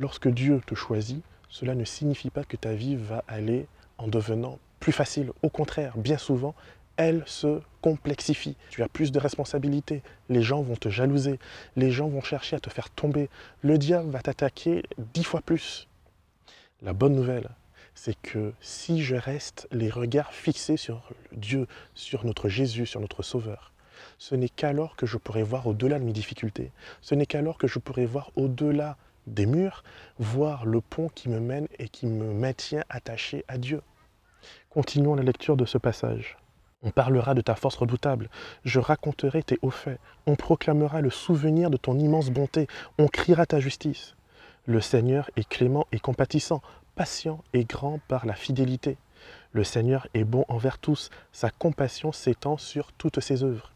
Lorsque 0.00 0.26
Dieu 0.26 0.60
te 0.66 0.74
choisit, 0.74 1.22
cela 1.48 1.76
ne 1.76 1.84
signifie 1.84 2.30
pas 2.30 2.42
que 2.42 2.56
ta 2.56 2.72
vie 2.72 2.96
va 2.96 3.22
aller 3.28 3.68
en 3.96 4.08
devenant 4.08 4.58
plus 4.80 4.90
facile. 4.90 5.30
Au 5.44 5.50
contraire, 5.50 5.96
bien 5.96 6.18
souvent, 6.18 6.56
elle 7.00 7.22
se 7.24 7.62
complexifie. 7.80 8.56
Tu 8.68 8.82
as 8.82 8.88
plus 8.88 9.10
de 9.10 9.18
responsabilités. 9.18 10.02
Les 10.28 10.42
gens 10.42 10.60
vont 10.60 10.76
te 10.76 10.90
jalouser. 10.90 11.38
Les 11.74 11.90
gens 11.90 12.08
vont 12.08 12.20
chercher 12.20 12.56
à 12.56 12.60
te 12.60 12.68
faire 12.68 12.90
tomber. 12.90 13.30
Le 13.62 13.78
diable 13.78 14.10
va 14.10 14.20
t'attaquer 14.20 14.82
dix 15.14 15.24
fois 15.24 15.40
plus. 15.40 15.88
La 16.82 16.92
bonne 16.92 17.14
nouvelle, 17.14 17.48
c'est 17.94 18.20
que 18.20 18.52
si 18.60 19.02
je 19.02 19.16
reste 19.16 19.66
les 19.72 19.88
regards 19.88 20.34
fixés 20.34 20.76
sur 20.76 21.08
Dieu, 21.32 21.66
sur 21.94 22.26
notre 22.26 22.50
Jésus, 22.50 22.84
sur 22.84 23.00
notre 23.00 23.22
Sauveur, 23.22 23.72
ce 24.18 24.34
n'est 24.34 24.50
qu'alors 24.50 24.94
que 24.94 25.06
je 25.06 25.16
pourrai 25.16 25.42
voir 25.42 25.66
au-delà 25.66 25.98
de 25.98 26.04
mes 26.04 26.12
difficultés. 26.12 26.70
Ce 27.00 27.14
n'est 27.14 27.24
qu'alors 27.24 27.56
que 27.56 27.66
je 27.66 27.78
pourrai 27.78 28.04
voir 28.04 28.30
au-delà 28.36 28.98
des 29.26 29.46
murs, 29.46 29.84
voir 30.18 30.66
le 30.66 30.82
pont 30.82 31.08
qui 31.08 31.30
me 31.30 31.40
mène 31.40 31.66
et 31.78 31.88
qui 31.88 32.04
me 32.04 32.34
maintient 32.34 32.84
attaché 32.90 33.42
à 33.48 33.56
Dieu. 33.56 33.80
Continuons 34.68 35.14
la 35.14 35.22
lecture 35.22 35.56
de 35.56 35.64
ce 35.64 35.78
passage. 35.78 36.36
On 36.82 36.90
parlera 36.90 37.34
de 37.34 37.42
ta 37.42 37.54
force 37.54 37.76
redoutable, 37.76 38.30
je 38.64 38.80
raconterai 38.80 39.42
tes 39.42 39.58
hauts 39.60 39.70
faits, 39.70 40.00
on 40.26 40.34
proclamera 40.34 41.02
le 41.02 41.10
souvenir 41.10 41.68
de 41.68 41.76
ton 41.76 41.98
immense 41.98 42.30
bonté, 42.30 42.68
on 42.98 43.06
criera 43.06 43.44
ta 43.44 43.60
justice. 43.60 44.14
Le 44.64 44.80
Seigneur 44.80 45.30
est 45.36 45.46
clément 45.46 45.86
et 45.92 45.98
compatissant, 45.98 46.62
patient 46.94 47.44
et 47.52 47.64
grand 47.64 48.00
par 48.08 48.24
la 48.24 48.32
fidélité. 48.32 48.96
Le 49.52 49.62
Seigneur 49.62 50.06
est 50.14 50.24
bon 50.24 50.46
envers 50.48 50.78
tous, 50.78 51.10
sa 51.32 51.50
compassion 51.50 52.12
s'étend 52.12 52.56
sur 52.56 52.92
toutes 52.92 53.20
ses 53.20 53.44
œuvres. 53.44 53.72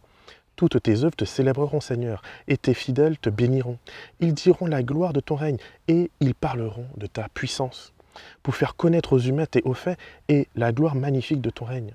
Toutes 0.57 0.83
tes 0.83 1.05
œuvres 1.05 1.17
te 1.17 1.27
célébreront, 1.27 1.81
Seigneur, 1.81 2.23
et 2.49 2.57
tes 2.57 2.75
fidèles 2.75 3.19
te 3.19 3.29
béniront. 3.29 3.79
Ils 4.21 4.35
diront 4.35 4.67
la 4.67 4.83
gloire 4.83 5.13
de 5.13 5.21
ton 5.21 5.35
règne, 5.35 5.59
et 5.89 6.11
ils 6.21 6.35
parleront 6.35 6.87
de 6.97 7.07
ta 7.07 7.29
puissance, 7.29 7.93
pour 8.43 8.55
faire 8.55 8.77
connaître 8.77 9.13
aux 9.13 9.19
humains 9.19 9.47
tes 9.47 9.63
hauts 9.65 9.75
faits 9.75 9.99
et 10.29 10.49
la 10.55 10.73
gloire 10.73 10.95
magnifique 10.95 11.43
de 11.43 11.51
ton 11.51 11.67
règne. 11.67 11.93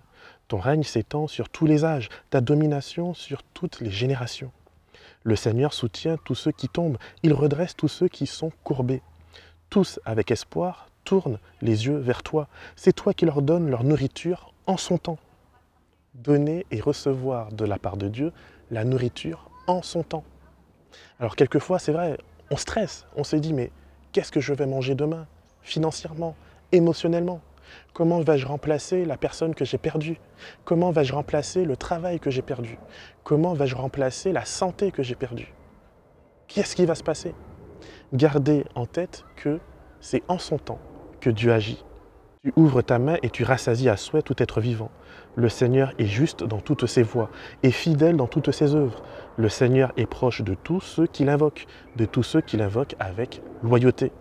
Ton 0.50 0.58
règne 0.58 0.82
s'étend 0.82 1.28
sur 1.28 1.48
tous 1.48 1.68
les 1.68 1.86
âges, 1.86 2.10
ta 2.32 2.42
domination 2.42 3.14
sur 3.14 3.44
toutes 3.44 3.82
les 3.82 3.92
générations. 3.92 4.52
Le 5.22 5.36
Seigneur 5.36 5.74
soutient 5.74 6.18
tous 6.26 6.34
ceux 6.34 6.52
qui 6.52 6.68
tombent, 6.68 6.98
il 7.22 7.34
redresse 7.34 7.76
tous 7.76 7.88
ceux 7.88 8.08
qui 8.08 8.26
sont 8.26 8.52
courbés. 8.64 9.04
Tous, 9.70 10.00
avec 10.06 10.32
espoir, 10.32 10.90
tournent 11.04 11.38
les 11.62 11.86
yeux 11.86 11.98
vers 11.98 12.24
toi. 12.24 12.48
C'est 12.76 12.94
toi 12.94 13.14
qui 13.14 13.26
leur 13.26 13.44
donnes 13.44 13.70
leur 13.70 13.84
nourriture 13.84 14.52
en 14.66 14.78
son 14.78 14.98
temps. 14.98 15.20
Donner 16.16 16.66
et 16.72 16.82
recevoir 16.82 17.52
de 17.52 17.66
la 17.66 17.78
part 17.78 17.98
de 17.98 18.08
Dieu 18.08 18.34
la 18.72 18.86
nourriture 18.86 19.52
en 19.68 19.84
son 19.84 20.02
temps. 20.02 20.24
Alors 21.20 21.36
quelquefois, 21.36 21.78
c'est 21.78 21.92
vrai, 21.92 22.18
on 22.50 22.58
stresse, 22.58 23.06
on 23.16 23.24
se 23.24 23.36
dit, 23.36 23.54
mais 23.54 23.70
qu'est-ce 24.14 24.32
que 24.32 24.40
je 24.40 24.54
vais 24.54 24.66
manger 24.66 24.96
demain 24.96 25.28
Financièrement, 25.62 26.36
émotionnellement? 26.72 27.40
Comment 27.94 28.22
vais-je 28.22 28.46
remplacer 28.46 29.06
la 29.06 29.18
personne 29.18 29.56
que 29.56 29.66
j'ai 29.66 29.78
perdue? 29.78 30.20
Comment 30.66 30.92
vais-je 30.92 31.14
remplacer 31.14 31.66
le 31.66 31.76
travail 31.76 32.20
que 32.20 32.30
j'ai 32.30 32.42
perdu? 32.42 32.78
Comment 33.24 33.54
vais-je 33.54 33.76
remplacer 33.76 34.32
la 34.32 34.46
santé 34.46 34.92
que 34.92 35.04
j'ai 35.04 35.16
perdue? 35.16 35.54
Qu'est-ce 36.48 36.76
qui 36.76 36.86
va 36.86 36.96
se 36.96 37.04
passer? 37.04 37.36
Gardez 38.14 38.66
en 38.76 38.86
tête 38.86 39.24
que 39.36 39.60
c'est 40.00 40.24
en 40.28 40.40
son 40.40 40.58
temps 40.58 40.80
que 41.22 41.30
Dieu 41.30 41.52
agit. 41.52 41.84
Tu 42.44 42.54
ouvres 42.56 42.82
ta 42.82 43.00
main 43.00 43.18
et 43.22 43.30
tu 43.30 43.44
rassasies 43.44 43.90
à 43.90 43.98
souhait 43.98 44.22
tout 44.22 44.42
être 44.42 44.62
vivant. 44.62 44.92
Le 45.36 45.50
Seigneur 45.50 45.94
est 46.00 46.06
juste 46.06 46.44
dans 46.44 46.62
toutes 46.62 46.86
ses 46.86 47.04
voies 47.04 47.30
et 47.64 47.72
fidèle 47.72 48.16
dans 48.16 48.28
toutes 48.28 48.52
ses 48.52 48.76
œuvres. 48.76 49.04
Le 49.36 49.50
Seigneur 49.50 49.92
est 49.98 50.06
proche 50.06 50.42
de 50.42 50.54
tous 50.54 50.80
ceux 50.80 51.06
qui 51.06 51.26
l'invoquent, 51.26 51.68
de 51.98 52.06
tous 52.06 52.24
ceux 52.24 52.40
qui 52.40 52.56
l'invoquent 52.56 52.96
avec 52.98 53.42
loyauté. 53.62 54.14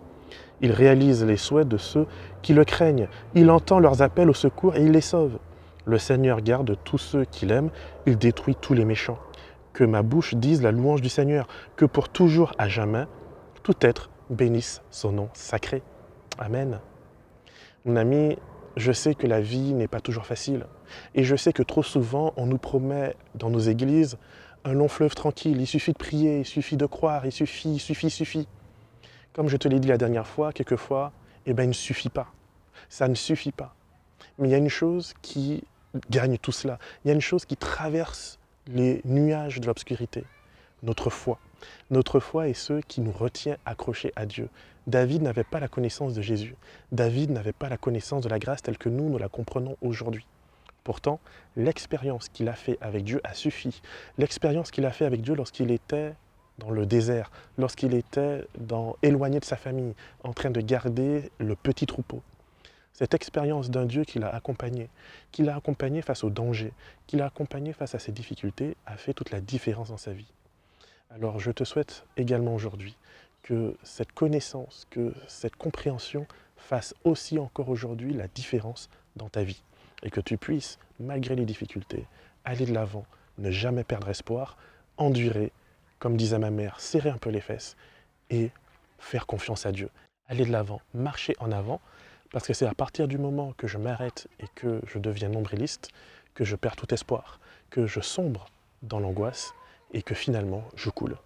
Il 0.61 0.71
réalise 0.71 1.23
les 1.23 1.37
souhaits 1.37 1.67
de 1.67 1.77
ceux 1.77 2.05
qui 2.41 2.53
le 2.53 2.65
craignent. 2.65 3.07
Il 3.35 3.49
entend 3.49 3.79
leurs 3.79 4.01
appels 4.01 4.29
au 4.29 4.33
secours 4.33 4.75
et 4.75 4.81
il 4.81 4.91
les 4.91 5.01
sauve. 5.01 5.39
Le 5.85 5.97
Seigneur 5.97 6.41
garde 6.41 6.77
tous 6.83 6.97
ceux 6.97 7.25
qui 7.25 7.45
l'aiment. 7.45 7.71
Il 8.05 8.17
détruit 8.17 8.55
tous 8.55 8.73
les 8.73 8.85
méchants. 8.85 9.19
Que 9.73 9.83
ma 9.83 10.01
bouche 10.01 10.35
dise 10.35 10.61
la 10.61 10.71
louange 10.71 11.01
du 11.01 11.09
Seigneur. 11.09 11.47
Que 11.75 11.85
pour 11.85 12.09
toujours 12.09 12.51
à 12.57 12.67
jamais, 12.67 13.05
tout 13.63 13.75
être 13.81 14.09
bénisse 14.29 14.81
son 14.91 15.11
nom 15.11 15.29
sacré. 15.33 15.81
Amen. 16.37 16.79
Mon 17.85 17.95
ami, 17.95 18.37
je 18.75 18.91
sais 18.91 19.15
que 19.15 19.27
la 19.27 19.41
vie 19.41 19.73
n'est 19.73 19.87
pas 19.87 20.01
toujours 20.01 20.25
facile. 20.25 20.65
Et 21.15 21.23
je 21.23 21.35
sais 21.35 21.53
que 21.53 21.63
trop 21.63 21.83
souvent, 21.83 22.33
on 22.37 22.45
nous 22.45 22.57
promet 22.57 23.15
dans 23.35 23.49
nos 23.49 23.59
églises 23.59 24.17
un 24.65 24.73
long 24.73 24.87
fleuve 24.87 25.15
tranquille. 25.15 25.59
Il 25.59 25.67
suffit 25.67 25.93
de 25.93 25.97
prier, 25.97 26.39
il 26.39 26.45
suffit 26.45 26.77
de 26.77 26.85
croire, 26.85 27.25
il 27.25 27.31
suffit, 27.31 27.73
il 27.73 27.79
suffit, 27.79 28.07
il 28.07 28.11
suffit. 28.11 28.47
Comme 29.33 29.47
je 29.47 29.57
te 29.57 29.67
l'ai 29.67 29.79
dit 29.79 29.87
la 29.87 29.97
dernière 29.97 30.27
fois, 30.27 30.51
quelquefois, 30.53 31.11
eh 31.45 31.53
ben, 31.53 31.63
il 31.63 31.69
ne 31.69 31.73
suffit 31.73 32.09
pas. 32.09 32.27
Ça 32.89 33.07
ne 33.07 33.15
suffit 33.15 33.51
pas. 33.51 33.75
Mais 34.37 34.47
il 34.47 34.51
y 34.51 34.55
a 34.55 34.57
une 34.57 34.69
chose 34.69 35.13
qui 35.21 35.63
gagne 36.09 36.37
tout 36.37 36.51
cela. 36.51 36.79
Il 37.03 37.09
y 37.09 37.11
a 37.11 37.13
une 37.13 37.21
chose 37.21 37.45
qui 37.45 37.57
traverse 37.57 38.39
les 38.67 39.01
nuages 39.05 39.59
de 39.59 39.67
l'obscurité. 39.67 40.23
Notre 40.83 41.09
foi. 41.09 41.39
Notre 41.89 42.19
foi 42.19 42.47
est 42.47 42.53
ce 42.53 42.81
qui 42.81 43.01
nous 43.01 43.11
retient 43.11 43.57
accrochés 43.65 44.13
à 44.15 44.25
Dieu. 44.25 44.49
David 44.87 45.21
n'avait 45.21 45.43
pas 45.43 45.59
la 45.59 45.67
connaissance 45.67 46.13
de 46.13 46.21
Jésus. 46.21 46.55
David 46.91 47.31
n'avait 47.31 47.53
pas 47.53 47.69
la 47.69 47.77
connaissance 47.77 48.23
de 48.23 48.29
la 48.29 48.39
grâce 48.39 48.61
telle 48.61 48.77
que 48.77 48.89
nous, 48.89 49.09
nous 49.09 49.17
la 49.17 49.29
comprenons 49.29 49.75
aujourd'hui. 49.81 50.25
Pourtant, 50.83 51.19
l'expérience 51.55 52.29
qu'il 52.29 52.47
a 52.47 52.53
fait 52.53 52.77
avec 52.81 53.03
Dieu 53.03 53.21
a 53.23 53.33
suffi. 53.33 53.81
L'expérience 54.17 54.71
qu'il 54.71 54.85
a 54.85 54.91
fait 54.91 55.05
avec 55.05 55.21
Dieu 55.21 55.35
lorsqu'il 55.35 55.71
était 55.71 56.13
dans 56.59 56.69
le 56.69 56.85
désert, 56.85 57.31
lorsqu'il 57.57 57.93
était 57.93 58.45
éloigné 59.01 59.39
de 59.39 59.45
sa 59.45 59.55
famille, 59.55 59.93
en 60.23 60.33
train 60.33 60.51
de 60.51 60.61
garder 60.61 61.31
le 61.39 61.55
petit 61.55 61.85
troupeau. 61.85 62.21
Cette 62.93 63.13
expérience 63.13 63.69
d'un 63.69 63.85
Dieu 63.85 64.03
qui 64.03 64.19
l'a 64.19 64.29
accompagné, 64.29 64.89
qui 65.31 65.43
l'a 65.43 65.55
accompagné 65.55 66.01
face 66.01 66.23
aux 66.23 66.29
dangers, 66.29 66.73
qui 67.07 67.15
l'a 67.15 67.27
accompagné 67.27 67.71
face 67.71 67.95
à 67.95 67.99
ses 67.99 68.11
difficultés, 68.11 68.75
a 68.85 68.97
fait 68.97 69.13
toute 69.13 69.31
la 69.31 69.39
différence 69.39 69.89
dans 69.89 69.97
sa 69.97 70.11
vie. 70.11 70.31
Alors 71.09 71.39
je 71.39 71.51
te 71.51 71.63
souhaite 71.63 72.05
également 72.17 72.53
aujourd'hui 72.53 72.97
que 73.41 73.75
cette 73.83 74.11
connaissance, 74.11 74.85
que 74.89 75.13
cette 75.27 75.55
compréhension 75.55 76.27
fasse 76.57 76.93
aussi 77.03 77.39
encore 77.39 77.69
aujourd'hui 77.69 78.13
la 78.13 78.27
différence 78.27 78.89
dans 79.15 79.29
ta 79.29 79.43
vie 79.43 79.63
et 80.03 80.09
que 80.09 80.21
tu 80.21 80.37
puisses, 80.37 80.77
malgré 80.99 81.35
les 81.35 81.45
difficultés, 81.45 82.05
aller 82.43 82.65
de 82.65 82.73
l'avant, 82.73 83.05
ne 83.37 83.49
jamais 83.49 83.85
perdre 83.85 84.09
espoir 84.09 84.57
endurer, 84.99 85.51
comme 85.99 86.17
disait 86.17 86.39
ma 86.39 86.49
mère, 86.49 86.79
serrer 86.79 87.09
un 87.09 87.17
peu 87.17 87.29
les 87.29 87.41
fesses 87.41 87.75
et 88.29 88.51
faire 88.97 89.25
confiance 89.25 89.65
à 89.65 89.71
Dieu. 89.71 89.89
Aller 90.27 90.45
de 90.45 90.51
l'avant, 90.51 90.81
marcher 90.93 91.35
en 91.39 91.51
avant, 91.51 91.81
parce 92.31 92.45
que 92.45 92.53
c'est 92.53 92.67
à 92.67 92.73
partir 92.73 93.07
du 93.07 93.17
moment 93.17 93.53
que 93.57 93.67
je 93.67 93.77
m'arrête 93.77 94.27
et 94.39 94.45
que 94.55 94.81
je 94.85 94.99
deviens 94.99 95.29
nombriliste 95.29 95.89
que 96.35 96.45
je 96.45 96.55
perds 96.55 96.75
tout 96.75 96.93
espoir, 96.93 97.39
que 97.69 97.85
je 97.85 97.99
sombre 97.99 98.45
dans 98.81 98.99
l'angoisse 98.99 99.53
et 99.93 100.01
que 100.01 100.15
finalement 100.15 100.63
je 100.75 100.89
coule. 100.89 101.17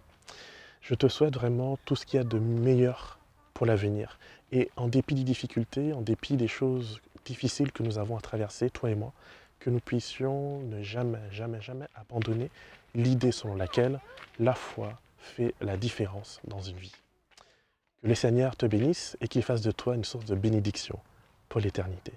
Je 0.80 0.94
te 0.94 1.08
souhaite 1.08 1.34
vraiment 1.34 1.78
tout 1.84 1.94
ce 1.94 2.04
qu'il 2.04 2.16
y 2.16 2.20
a 2.20 2.24
de 2.24 2.38
meilleur 2.38 3.18
pour 3.52 3.66
l'avenir. 3.66 4.18
Et 4.50 4.70
en 4.76 4.88
dépit 4.88 5.14
des 5.14 5.24
difficultés, 5.24 5.92
en 5.92 6.02
dépit 6.02 6.36
des 6.36 6.48
choses 6.48 7.00
difficiles 7.24 7.72
que 7.72 7.82
nous 7.82 7.98
avons 7.98 8.16
à 8.16 8.20
traverser, 8.20 8.70
toi 8.70 8.90
et 8.90 8.94
moi, 8.94 9.12
que 9.60 9.70
nous 9.70 9.80
puissions 9.80 10.60
ne 10.60 10.82
jamais, 10.82 11.20
jamais, 11.30 11.60
jamais 11.60 11.86
abandonner 11.94 12.50
l'idée 12.94 13.32
selon 13.32 13.54
laquelle 13.54 14.00
la 14.38 14.54
foi 14.54 14.98
fait 15.18 15.54
la 15.60 15.76
différence 15.76 16.40
dans 16.46 16.60
une 16.60 16.76
vie. 16.76 16.94
Que 18.02 18.08
le 18.08 18.14
Seigneur 18.14 18.56
te 18.56 18.66
bénisse 18.66 19.16
et 19.20 19.28
qu'il 19.28 19.42
fasse 19.42 19.62
de 19.62 19.70
toi 19.70 19.94
une 19.94 20.04
source 20.04 20.26
de 20.26 20.34
bénédiction 20.34 20.98
pour 21.48 21.60
l'éternité. 21.60 22.12